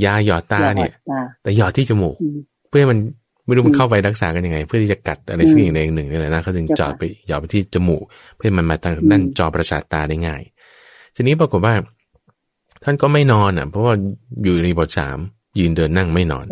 [0.05, 0.91] ยาหยอดตาเนี่ย
[1.43, 2.15] แต่หยอดที่จมูก
[2.69, 2.99] เพื่อมัน
[3.45, 8.03] ไม่รู้มันเข้าไปรักษากันยังไง เพื่อที่จะกัดอะไรสักอย่างหนึ่งนี่แหละนะเขาจึงจอดไปหยอดไปที่จมูก
[8.37, 10.41] เพื่อมันมาตั้งนั่นจอประสาทตาได้ง่าย
[11.15, 11.73] ทีนี้ปรากฏว่า
[12.83, 13.93] ท่านก็ไม่นอนอะ เพราะว่า
[14.43, 15.17] อยู่ในบทสาม
[15.59, 16.45] ยืนเดินนั่งไม่นอน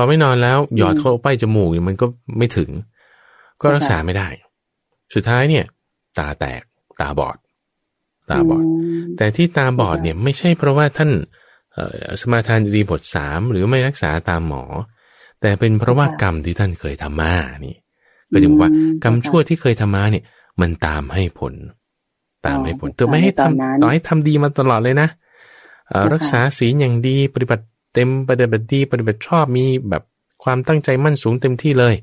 [0.00, 2.06] พอไม่นอนแล้วหยอดเข้าไปจมูกมันก็
[2.38, 2.70] ไม่ถึง
[3.62, 4.28] ก็รักษาไม่ได้
[5.14, 5.64] สุดท้ายเนี่ย
[6.18, 6.62] ตาแตก
[7.00, 7.36] ตาบอด
[8.30, 8.64] ตาบอด
[9.16, 11.10] แต่ที่ตาบอดเนี่ยไม่ใช่เพราะว่าท่าน
[12.20, 14.64] สมาทานดีบทสามหรือไม่รักษาตามหมอ
[15.40, 17.32] แต่เป็นเพราะว่ากรรมที่ท่านเคยทำมา
[17.66, 17.76] นี่
[18.32, 18.70] ก็จึงว่า
[19.04, 20.24] กรรมชั่วที่เคยทำมาเนี่ย
[20.60, 21.54] มันตามให้ผล
[22.46, 25.08] ตามให้ผลตัวไม่ให้ทำต่อให้ทำดีมาตลอดเลยนะ
[26.12, 30.02] รักษาศีลอย่างดีปฏิบัติ เต็มปฏิบัติดีปฏิบัติชอบมีแบบ
[30.44, 31.94] ความตั้งใจมั่นสูงเต็มที่เลย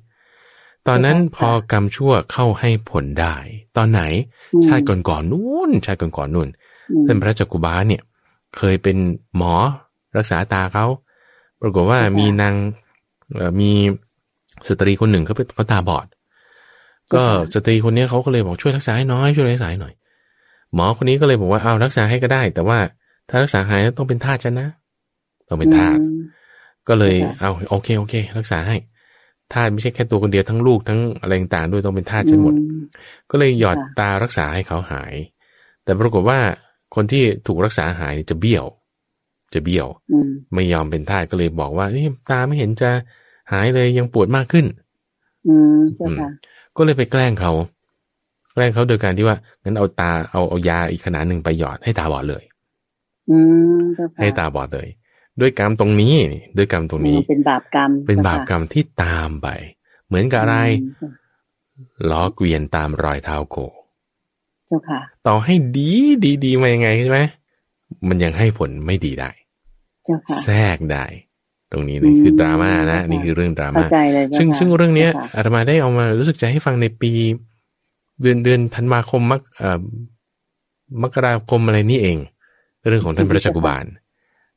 [0.87, 3.35] ตอนนั้นพอกรรมชั่วเข้าให้ผลได้
[3.77, 4.01] ตอนไหน
[4.65, 6.49] ชาติก่อนๆนู่นชาติก่อนๆนู่น
[7.05, 8.01] ท่านพระจักกุบาลเนี่ย
[8.57, 8.97] เคยเป็น
[9.37, 9.53] หมอ
[10.17, 10.85] รักษาตาเขา
[11.61, 12.53] ปรากฏว่ามีนาง
[13.59, 13.71] มี
[14.67, 16.07] สตรีคนหนึ่งเขาเป็นเขาตาบอด
[17.13, 17.23] ก็
[17.53, 19.93] สตรีคนนี้เขาก็เลยบอกช่วยรักษาให้น้อยช่วยรักษาให้หน่อย
[20.73, 22.77] หมอคนนี้ก็เลยบอกว่าเอารักษาให้ก็ได้ แต่ว่า
[23.29, 24.69] ถ้ารักษาหายต้องเป็นทาสฉันนะ
[25.47, 25.97] ต้องเป็นทาส
[26.87, 28.77] ก็เลยเอาโอเคโอเค รักษาให้
[29.53, 32.55] ทาสไม่ใช่แค่ตัวคนเดียวทั้งลูกทั้งอะไรต่างๆด้วยต้องเป็นทาสฉันหมด
[33.31, 35.13] ก็เลยหยอดตารักษาให้เขาหาย
[35.83, 36.39] แต่ปรากฏว่า
[36.95, 38.65] คนที่ถูกรักษาหายจะเบี้ยว
[39.53, 39.87] จะเบี้ยว
[40.53, 42.91] ไม่ยอมเป็นทาสก็เลยบอกว่านี่ตาไม่เห็นจะ
[43.51, 44.65] หายเลยยังปวดมากขึ้น
[45.47, 46.29] อืมเจ้าค่ะ
[46.77, 47.51] ก็เลยไปแกล้งเขา
[48.53, 52.43] แกล้งเขาโดยการที่ว่างั้นเอาตาเอาเอายาอีกขนาดหนึ่งไปหยอดให้ตาบอดเลย
[53.29, 53.37] อื
[53.75, 54.87] มเจ้าค่ะให้ตาบอดเลย
[55.41, 56.13] ด้วยกรรมตรงนี้
[56.57, 59.47] ด้วยกรรมตรงนี้ เป็นบาปกรรม เป็นบาปกรรมที่ตามไป
[60.07, 61.11] เหมือนกับอะไรอืม
[62.09, 63.57] ล้อเกวียนตามรอยเท้าโก
[64.67, 65.91] เจ้าค่ะ ต่อให้ดี
[66.23, 67.19] ดีดีมายังไงใช่ไหม
[68.07, 69.29] มันยังให้ผลไม่ดีได้
[70.05, 71.05] เจ้าค่ะแทรกได้
[71.71, 77.11] ตรงนี้นี่คือดราม่านะอืมนี่คือเรื่องดราเข้าม่าใจเลยเจ้าซึ่งค่ะซึ่งเรื่องเนี้ยจ้าค่ะอาตมาได้เอามารู้สึกจะให้ฟังในปี
[78.21, 79.81] เดือนเดือนธันวาคมมกเอ่อ
[81.01, 82.17] มกราคมอะไรนี่เอง
[82.89, 83.85] เรื่องของท่านพระราชกุบาล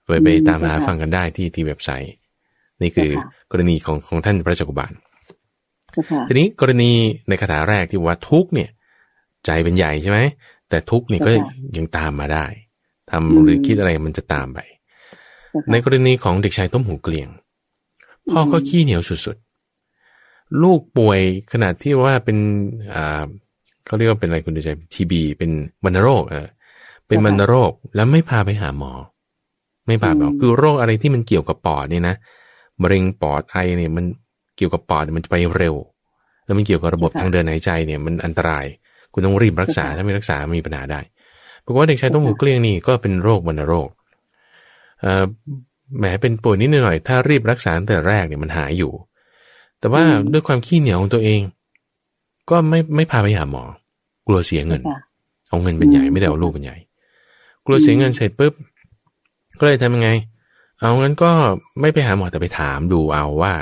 [0.09, 2.15] ไปไปตามหาฟังกันได้ที่ที่เว็บไซต์
[2.83, 3.11] นี่คือ
[3.51, 4.93] กรณีของของท่านพระราชกุบาล
[5.93, 6.91] เจ้าค่ะทีนี้กรณี
[7.29, 8.71] ในคาถาแรกที่ว่าทุกข์เนี่ย
[9.47, 10.19] ใจเป็นใหญ่ใช่ไหม
[10.69, 11.31] แต่ทุกข์เนี่ยก็
[11.77, 12.45] ยังตามมาได้
[13.11, 14.59] ทำหรือคิดอะไรมันจะตามไป
[15.51, 17.29] เจ้าค่ะในกรณีของเด็กชายต้มหูเกลียง
[18.31, 21.21] พ่อก็ขี้เหนียวสุดๆ ลูกป่วย
[21.53, 22.39] ขนาดที่ว่าเป็น
[22.95, 23.25] อ่า
[23.87, 25.51] เขาเรียกว่าเป็นอะไรคุณดูใจทีบีเป็น
[25.85, 26.47] วัณโรคเออ
[27.07, 28.93] เป็นวัณโรคแล้วไม่พาไปหาหมอ
[29.89, 32.15] ไม่พาไปหาคือโรคอะไรที่มันเกี่ยวกับปอดเนี่ยนะ
[32.83, 34.05] มะเร็งปอดไอเนี่ยมัน
[34.57, 35.75] เกี่ยวกับปอดมันจะไปเร็ว
[36.45, 38.67] แล้วมันเกี่ยวกับระบบทางเดินหายใจเนี่ยมันอันตราย
[39.13, 41.01] คุณต้องรีบรักษาถ้าไม่รักษามีปัญหาได้
[41.65, 43.89] ปรากฏว่าเด็กชายต้มหูเกลียงนี่ก็เป็นโรควัณโรค
[45.01, 45.25] เอ่อ
[45.99, 48.93] แหมเป็นป่วยนิดหน่อยถ้ารีบรักษาตั้งแต่แรกเนี่ยมันหายอยู่
[49.81, 51.41] แต่ว่าด้วยความขี้เหนียวของตัวเอง
[52.51, 53.65] ก็ไม่ไม่พาไปหาหมอ
[54.27, 55.01] กลัวเสียเงินเจ้าค่ะ
[55.49, 56.77] เอาเงินเป็นใหญ่ไม่ได้เอาลูกเป็นใหญ่
[57.67, 58.53] กลัวเสียเงินเสร็จปุ๊บ
[59.59, 60.11] ก็เลยทำยังไง
[60.81, 61.31] เอางั้นก็
[61.81, 63.53] ไม่ไปหาหมอแต่ไปถามดูเอาว่า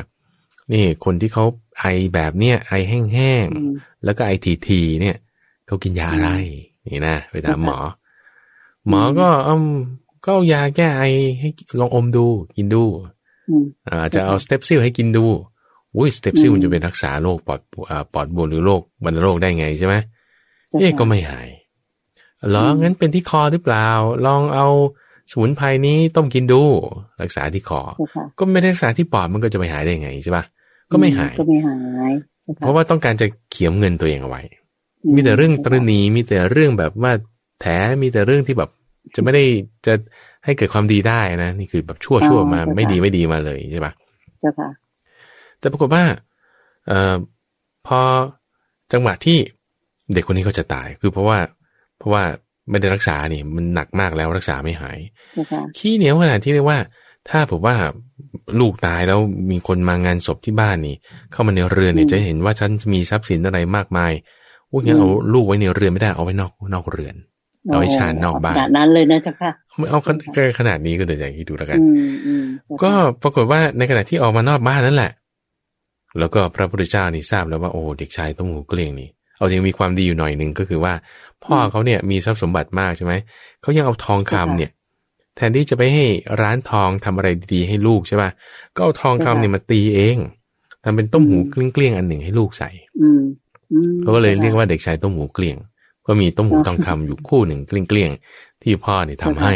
[0.72, 1.44] นี่คนที่เขา
[1.78, 1.84] ไอ
[2.14, 5.16] แบบเนี้ยไอแห้งอืมๆแล้วก็ไอทีทีๆเนี่ย
[5.66, 6.30] เขากินยาอะไร
[6.88, 7.78] นี่นะไปถามหมอ
[8.88, 9.64] หมอก็อืม
[10.24, 11.02] ก็เอายาแก้ไอ
[11.40, 11.48] ให้
[11.80, 12.26] ลองอมดู
[12.56, 12.84] กินดู
[13.48, 15.26] อืมอาจจะเอาสเตปซิลให้กินดู
[15.96, 19.94] อุ้ยสเตปซิลอืมมันจะเป็นรักษาโรคปอดอ่าปอดบวมหรือโรควัณโรคได้ไงใช่ไหม
[20.68, 21.48] เจ้าเอ๊ะค่ะก็ไม่หาย
[22.48, 23.88] เหรออืมงั้นเป็นที่คอหรือเปล่า
[24.26, 24.66] ลองเอา
[25.30, 26.62] สมุนไพรนี้ต้มกินดู
[27.22, 30.44] รักษาที่คอเจ้าค่ะก็ไม่ได้รักษาที่ปอดมันก็จะไปหายได้ไงใช่ปะ
[30.92, 31.76] ก็ไม่หายก็ไม่หา
[32.10, 32.12] ย
[32.42, 34.42] เจ้าค่เพราะว่าต้องการจะเขียมเงินตัวเองเอาไว้
[35.04, 37.12] อืมีแต่เรื่องตรเจ้าค่ะณีมีแต่เรื่องแบบว่า
[37.60, 37.66] แถ
[38.02, 38.70] มีแต่เรื่องที่แบบ
[39.14, 39.44] จะไม่ได้
[39.86, 39.94] จะ
[40.44, 43.92] ให้เกิดความดีได้นะ นี่คือแบบชั่วชั่วมาไม่ดีไม่ดีมาเลยใช่ปะ
[44.40, 44.68] เจ้าค่ะ
[45.58, 46.04] แต่ปรากฏว่า
[46.86, 47.14] เอ่อ
[47.86, 48.00] พอ
[48.92, 49.38] จังหวะที่
[50.14, 51.38] เด็กคนนี้เขาจะตาย คือเพราะว่า
[51.98, 52.22] เพราะว่า
[52.70, 54.98] ไม่ได้รักษานี่มันหนักมากแล้วรักษาไม่หาย
[55.34, 56.78] เจ้าค่ะขี้เหนียวขนาดที่เรียกว่า
[57.30, 57.76] ถ้าผมว่า
[58.60, 60.96] ลูกตายแล้วมีคนมางานศพที่บ้านนี่
[61.32, 64.12] เข้ามาในเรือนเนี่ยจะเห็นว่าฉันมีทรัพย์สินอะไรมากมาย
[64.70, 67.14] พวกงั้นเอาลูกไว้ในเรือนไม่ได้เอาไว้นอกนอกเรือน
[67.66, 72.92] เอาไว้ชานนอกบ้านขนาดนั้นเลยนะเจ้าค่ะไม่เอาขนาดขนาดนี้ก็เดี๋ยวอย่างที่ดูแล้วกันอืมอืมเจ้าค่ะก็
[73.22, 75.12] ปรากฏว่าในขณะที่ออกมานอกบ้านนั่นแหละ
[76.18, 80.94] แล้วก็พระพุทธเจ้านี่ทราบแล้วว่าโอ้เด็กชายต้มหูเกลียงนี่ เอาจริงมีความดีอยู่หน่อยหนึ่งก็คือว่า
[81.44, 83.12] พ่อเขาเนี่ยมีทรัพย์สมบัติมากใช่ไหม
[83.62, 84.70] เขายังเอาทองคำเนี่ย
[85.36, 86.04] แทนที่จะไปให้
[86.42, 88.30] ร้านทองทำอะไรดีๆให้ลูกใช่ป่ะ
[88.74, 90.16] ก็เอาทองคำเนี่ยมาตีเอง
[90.84, 92.70] ทำเป็นต้มหูเกลี้ยงๆอันหนึ่งให้ลูกใส่
[93.02, 93.22] อืม
[93.72, 95.56] อืมเขาก็เลยเรียกว่าเด็กชายต้มหูเกลี้ยง
[96.06, 99.54] ก็มีต้มหูทองคำอยู่คู่หนึ่งเกลี้ยงๆที่พ่อเนี่ยทำให้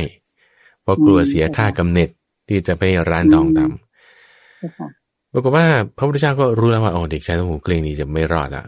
[0.82, 2.08] เพราะกลัวเสียค่ากำเนิด
[2.48, 4.88] ที่จะไปร้านทองทำเจ้าค่ะ
[5.32, 5.66] ปรากฏว่า
[5.96, 8.64] พระพุทธเจ้าก็รู้แล้วว่าโอ้เด็กชายต้มหูเกลี้ยงนี่จะไม่รอดละ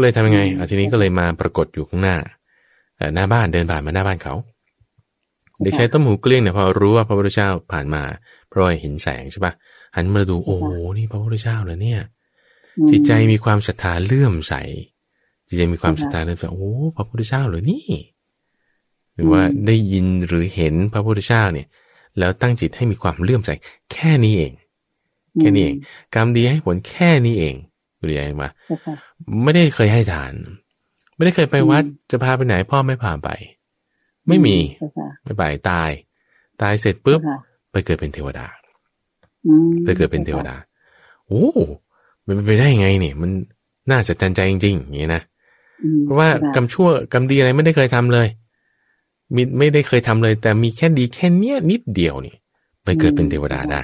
[0.00, 2.16] ก็เลยทำยังไงอะทีนี้ก็เลยมาปรากฏอยู่ข้างหน้า
[2.96, 4.34] เอ่อหน้าบ้านเดินผ่านมาหน้าบ้านเขา
[5.62, 8.02] เด็กชายต้มหูเกลี้ยงเนี่ยพอรู้ว่าพระพุทธเจ้าผ่านมา
[8.48, 9.52] เพราะว่าเห็นแสงใช่ปะ
[9.96, 10.64] หันมาดูโอ้โห
[10.98, 12.00] นี่พระพุทธเจ้าเหรอเนี่ย
[12.78, 14.54] อืมจิตใจมีความศรัทธาเลื่อมใส
[15.48, 17.86] จิตใจมีความศรัทธาเลื่อมใสโอ้พระพุทธเจ้าเหรอนี่
[19.14, 21.66] หรือว่าได้ยินหรือเห็นพระพุทธเจ้าเนี่ย
[22.18, 23.50] แล้วตั้งจิตให้มีความเลื่อมใส
[23.92, 24.52] แค่นี้เอง
[25.40, 25.76] แค่นี้เอง
[26.14, 27.54] กรรมดีให้ผลแค่นี้เอง
[28.00, 28.94] ดูใหญ่มาเจ้าค่ะ
[29.44, 30.32] ไม่ได้เคยให้ทาน
[31.16, 33.28] ไม่ได้เคยไปวัดอืมจะพาไปไหนพ่อไม่พาไป
[34.28, 35.90] ไม่มีเจ้าค่ะไม่ไปตาย
[36.62, 37.38] ตายเสร็จปุ๊บเจ้าค่ะ
[37.72, 38.46] ไปเกิดเป็นเทวดา
[39.46, 40.56] อืมไปเกิดเป็นเทวดา
[41.26, 41.48] โอ้
[42.26, 43.30] มันเป็นไปได้ไงเนี่ย มัน
[43.90, 45.22] น่าสะใจใจจริงๆอย่างนี้นะ
[45.84, 48.28] อืมเพราะว่าจ้ค่กรรมชั่วกรรมดีอะไรไม่ได้เคยทำเลย
[49.34, 52.36] มีไม่ได้เคยทำเลย แต่มีแค่ดีแค่เนี้ยนิดเดียวนี่
[52.84, 53.82] ไปเกิดเป็นเทวดาได้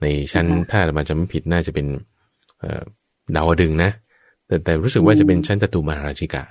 [0.00, 1.86] ในชั้นถ้ามันจะไม่ผิดน่าจะเป็น
[2.60, 2.82] เอ่อ
[3.36, 3.90] ดาวดึงส์นะ
[4.46, 6.44] แต่แต่รู้สึกว่าจะเป็นชั้นจตุมหาราชิกา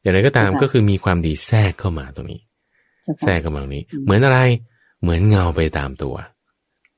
[0.00, 2.40] อย่างไรก็ตามก็คือมีความดีแทรกเข้ามาตรงนี้
[3.02, 4.38] เจ้าแทรค่ะกเข้ามาตรงนี้ เหมือนอะไร
[5.02, 6.14] เหมือนเงาไปตามตัว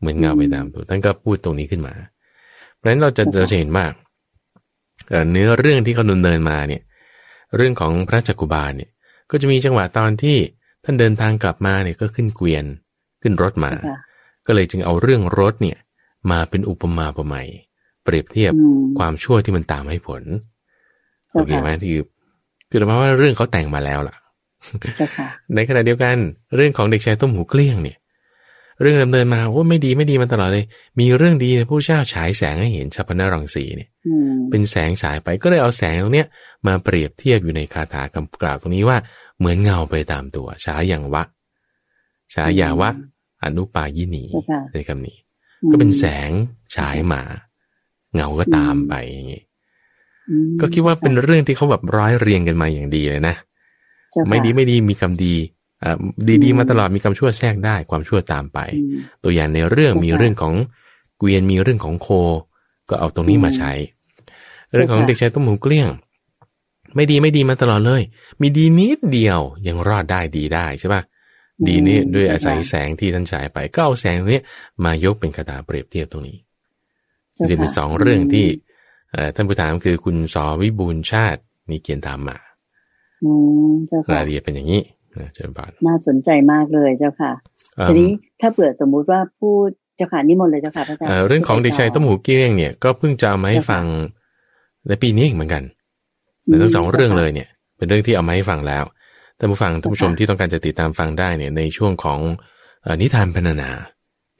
[0.00, 1.94] เหมือนเงาไปตามตัวท่านก็พูดตรงนี้ขึ้นมา
[2.76, 3.84] เพราะฉะนั้นเราจะเราจะเห็นว่า
[5.30, 6.82] เนื้อเรื่องที่เขาดำเนินมาเนี่ย
[7.56, 8.90] เรื่องของพระจักกุบาลเนี่ย
[9.30, 10.36] ก็จะมีจังหวะตอนที่
[10.84, 12.64] ท่านเดินทางกลับมาเนี่ยก็ขึ้นเกวียน
[13.22, 13.72] ขึ้นรถมา
[14.46, 15.78] ก็เลยจึงเอาเรื่องรถเนี่ย
[16.30, 17.48] มาเป็นอุปมาอุปไมย
[18.06, 18.52] เปรียบเทียบ
[18.98, 20.22] ความชั่วที่มันตามให้ผล
[21.32, 21.94] โอเคไหมที่
[22.70, 24.16] คือหมายว่าเรื่องเขาแต่งมาแล้วล่ะ
[25.54, 26.16] ในขณะเดียวกัน
[26.56, 27.98] เรื่องของเด็กชายต้มหูเกลี้ยงเนี่ย
[28.80, 30.64] เรื่องดำเนินมาโอ้ไม่ดีไม่ดีมาตลอดเลย
[31.00, 33.90] มีเรื่องดีผู้เจ้าฉายแสงให้เห็นชัพนรังสีเนี่ย
[34.50, 36.28] เป็นแสงฉายไปก็เลยเอาแสงตรงเนี้ย
[36.66, 38.98] มาเปรียบเทียบอยู่ในคาถากำกล่าวตรงนี้ว่า
[39.38, 41.22] เหมือนเงาไปตามตัวฉาอย่างวะ
[42.34, 42.90] ฉายาวะ
[43.44, 44.24] อนุปายินี
[44.72, 45.18] ในคำนี้
[45.70, 46.30] ก็เป็นแสง
[46.76, 47.22] ฉายมา
[48.16, 49.42] เงาก็ตามไปอย่างนี้
[50.60, 53.34] ก็คิดว่าเป็นเรื่องที่เขาแบบร้อยเรียงกันมาอย่างดีเลยนะ
[54.28, 55.34] ไม่ดีไม่ดีมีกรรมดี
[56.44, 58.58] ดีๆมาตลอดมีคำชั่วแทรกได้ความชั่วตามไป
[59.24, 60.54] ตัวอย่างในเรื่องมีเรื่องของ
[61.18, 62.08] เกวียนมีเรื่องของโค
[62.88, 63.72] ก็เอาตรงนี้มาใช้
[64.72, 65.88] เรื่องของเด็กชายต้มหูเกลี้ยง
[66.94, 68.02] ไม่ดีไม่ดีมาตลอดเลย
[68.40, 71.02] มีดีนิดเดียวยังรอดได้ดีได้ใช่ปะ
[71.66, 74.40] ดีนี่ด้วยอาศัยแสงที่ท่านฉายไป ก็เอาแสงนี้
[74.84, 76.38] มายกเป็นคาถาเปรียบเทียบตรงนี้
[77.38, 78.46] จะเป็นสองเรื่องที่
[79.34, 82.36] ท่านผู้ถามคือคุณสอวิบูลชาตินี่เขียนถามมา
[84.14, 84.82] รายละเอียดเป็นอย่างนี้
[85.34, 87.32] เจ้าาน่าสนใจมากเลยเจ้าค่ะ
[87.88, 88.10] ทีนี้
[88.40, 93.84] ถ้าเปิดสมมุติว่าพูดเจ้าค่ะนิมนต์เลยเจ้าค่ะพระอาจารย์เรื่องของเด็กชายต้มหูเกี้ยงเนี่ยก็เพิ่งจะมาให้ฟัง
[94.88, 95.62] ในปีนี้เหมือนกัน
[96.60, 98.84] ทั้งสองเรื่องเลยเนี่ย เป็นเรื่องที่เอามาให้ฟังแล้ว
[99.38, 102.20] ท่านผู้ฟังท่านผู้ชมที่ต้องการจะติดตามฟังได้เนี่ยในช่วงของ
[103.02, 103.70] นิทานพรรณนา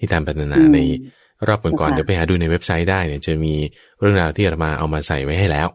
[0.01, 0.79] นิทานพรรณนาใน
[1.49, 3.55] รอบก่อนๆเดี๋ยวไปหาดูในเว็บไซต์ได้เนี่ยจะมี
[4.01, 5.69] เรื่องราวที่เรามาเอามาใส่ไว้ให้แล้ว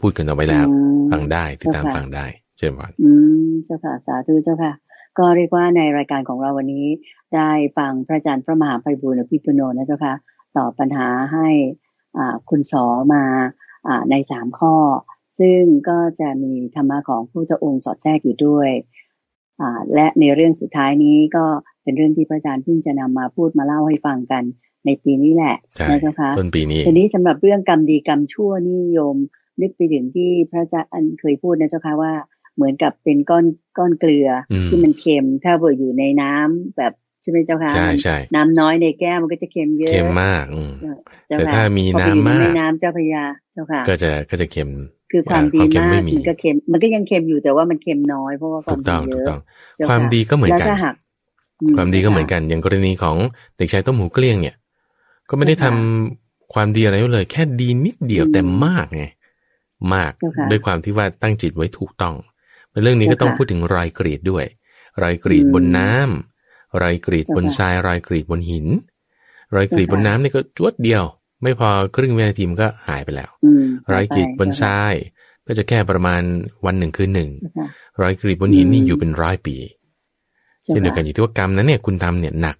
[0.00, 0.66] พูดกันเอาไว้แล้ว
[1.12, 2.26] ฟังได้ติดตามฟังได้
[2.58, 3.10] เช่นวันอื
[3.48, 4.72] มเจ้าค่ะสาธุเจ้าค่ะ
[5.18, 6.86] ก็เรียกว่าในรายการของเราวันนี้
[7.34, 10.14] ได้ฟังพระอาจารย์พระมหาไพบุญอภิปุโนนะเจ้าค่ะ
[10.56, 11.48] ตอบปัญหาให้
[12.18, 12.84] อ่าคุณสอ
[13.14, 13.24] มา
[13.88, 14.74] อ่าในสามข้อ
[15.38, 18.70] ซึ่งก็จะมีธรรมะของผู้เจ้าองค์สอดแทรกอยู่ด้วย
[19.60, 21.44] อ่าและในเรื่องสุดท้ายนี้ก็
[21.82, 24.44] เป็นเรื่องที่พระอาจารย์เพิ่งจะนำมาพูดมาเล่าให้ฟังกัน
[24.86, 25.56] ในปีนี้แหละ
[25.90, 29.16] นะเจ้าค่ะต้นปีนี้ทีนี้สำหรับเรื่องกรรมดีกรรมชั่วนิยม
[29.60, 32.12] นึกไปถึงที่พระอาจารย์เคยพูดนะเจ้าค่ะว่า
[32.56, 33.44] เหมือนกับเป็นก้อน
[33.78, 34.28] ก้อนเกลือ
[34.68, 40.44] ที่มันเค็ม ถ้าเบออยู่ในน้ำแบบใช่ไหมเจ้าค่ะใช่ใช่น้ำน้อยในแก้วมันก็จะเค็มเยอะเค็มมาก
[41.28, 44.70] แต่ถ้ามีน้ำมากในน้ำเจ้าพยาเจ้าค่ะ ก็จะก็จะเค็ม
[45.12, 49.26] คือความดีมากมันก็เค็มมันก็ยังเค็มอยู่แต่ว่ามันเค็มน้อยเพราะว่าความดีเยอะ
[49.88, 50.68] ความดีก็เหมือนกัน
[51.76, 53.16] ความดีก็เหมือนกัน อย่างกรณีของ
[53.56, 54.56] เด็กชายต้มหูเกลี้ยงเนี่ย
[55.28, 59.04] ก็ไม่ได้ทำความดีอะไรเลย แค่ดีนิดเดียวแต่มากไง
[59.94, 60.12] มาก
[60.50, 62.14] ด้วยความที่ว่าตั้งจิตไว้ถูกต้อง
[62.82, 64.44] เรื่องนี้ก็ต้องพูดถึงรอยกรีดด้วย
[65.02, 68.66] รอยกรีดบนน้ำรอยกรีดบนทรายรอยกรีดบนหิน
[69.54, 71.04] รอยกรีดบนน้ำนี่ก็จวดเดียว
[71.42, 73.30] ไม่พอครึ่งวินาทีมันก็หายไปแล้ว
[73.92, 74.94] รอยกรีดบนทราย
[75.46, 76.22] ก็จะแค่ประมาณ
[76.66, 77.30] วันหนึ่งคืนหนึ่ง
[78.02, 79.56] รอยกรีดบนหินนี่อยู่เป็นร้อยปี
[80.64, 82.56] เช่นเดียวกันอยู่ที่ว่ากรรมนั้นเนี่ยคุณทำเนี่ยหนัก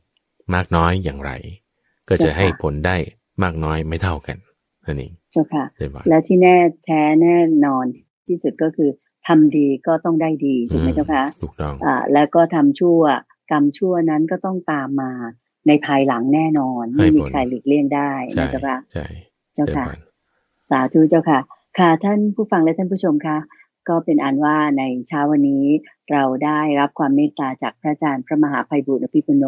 [0.54, 1.30] มากน้อยอย่างไร
[2.08, 2.96] ก็จะให้ผลได้
[3.42, 4.36] มากน้อยไม่เท่ากัน
[4.86, 5.64] นั่นเองเจ้าค่ะ
[6.08, 7.36] และที่แน่แท้แน่
[7.66, 7.84] นอน
[8.28, 8.90] ที่สุดก็คือ
[9.26, 13.00] ทำดีก็ต้องได้ดีถูกไหมเจ้าคะถูกต้องอ่าแล้วก็ทำชั่ว
[13.50, 15.12] กรรมชั่วนั้นก็ต้องตามมา
[15.66, 19.06] ในภายหลังแน่นอน ไม่มีใครหลีกเลี่ยงได้นะเจ้าค่ะใช่
[19.54, 19.84] เจ้าค่ะ
[20.68, 21.38] สาธุเจ้าค่ะ
[21.78, 23.38] ค่ะท่านผู้ฟังและท่านผู้ชมค่ะ
[23.88, 25.64] ก็เป็นอันว่าในเช้าวันนี้
[26.10, 29.44] เราได้รับความเมตตาจากพระอาจารย์พระมหาภัยบุตรอภิปุโน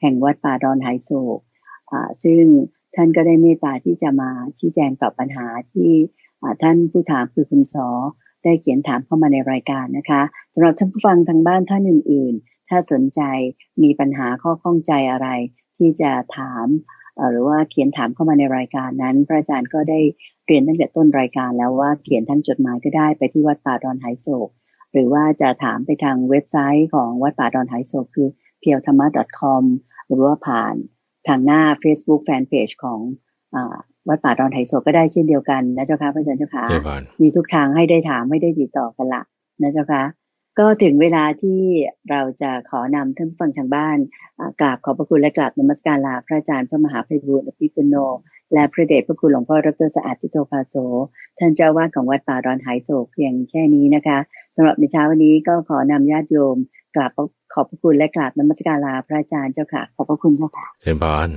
[0.00, 1.38] แห่งวัดป่าดอนไหโศก
[2.24, 2.42] ซึ่ง
[2.96, 5.90] ท่านก็ได้เมตตาที่จะมาชี้แจงตอบปัญหาที่
[6.62, 7.88] ท่านผู้ถามคือคุณสอ
[8.44, 10.22] ได้เขียนถามเข้ามาในรายการนะคะ
[10.54, 13.20] สำหรับท่านผู้ฟังทางบ้านท่านอื่น ๆ ถ้าสนใจ
[13.82, 15.28] มีปัญหาข้อข้องใจอะไร
[15.78, 16.66] ที่จะถาม
[17.30, 20.00] หรือว่าเขียนถามเข้ามาในรายการนั้น พระอาจารย์ก็ได้
[20.46, 24.48] เรียนตั้งแต่ต้นรายการแล้วว่าเขียนทั้งจดหมายก็ได้ไปที่วัดป่าดอนไหโศก
[24.92, 28.28] หรือว่าจะถามไปทางเว็บไซต์ของวัดป่าดอนไหโศกคือ
[28.60, 29.06] เพียวธรรมะ
[29.38, 29.62] .com
[30.08, 30.74] หรือว่าผ่าน
[31.28, 33.00] ทางหน้า Facebook Fanpage ของ
[34.08, 36.64] วัดป่าดอนไถโศก็ได้เช่นเดียวกันนะเจ้าค่ะพระอาจารย์เจ้าค่ะ
[37.22, 39.22] มีทุกทางให้ได้ถามไม่ได้ติดต่อกันละ
[39.62, 40.02] นะเจ้าค่ะ
[40.58, 41.60] ก็ถึงเวลาที่
[42.10, 43.98] เราจะขอนำท่านฟังทางบ้าน
[44.60, 47.96] กราบขอบพระคุณและกราบนมัสการลาพระอาจารย์พระมหาภัยบุญอภิปุโน
[48.54, 50.74] และพระเดชพระคุณหลวงพ่อดรสะอาดทิโตภาโส
[51.38, 54.18] ท่านเจ้าวาดของวัดป่าดอนไหโศกเพียงแค่นี้นะคะ
[54.56, 56.56] สำหรับในเช้าวันนี้ก็ขอนำญาติโยม
[56.96, 57.10] กราบ
[57.58, 61.30] ขอบพระคุณและกราบนมัสการลาพระอาจารย์เจ้าค่ะ ขอบพระคุณเจ้าค่ะเชิญบาน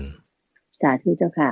[0.81, 1.49] สาธุเจ้าค่ะ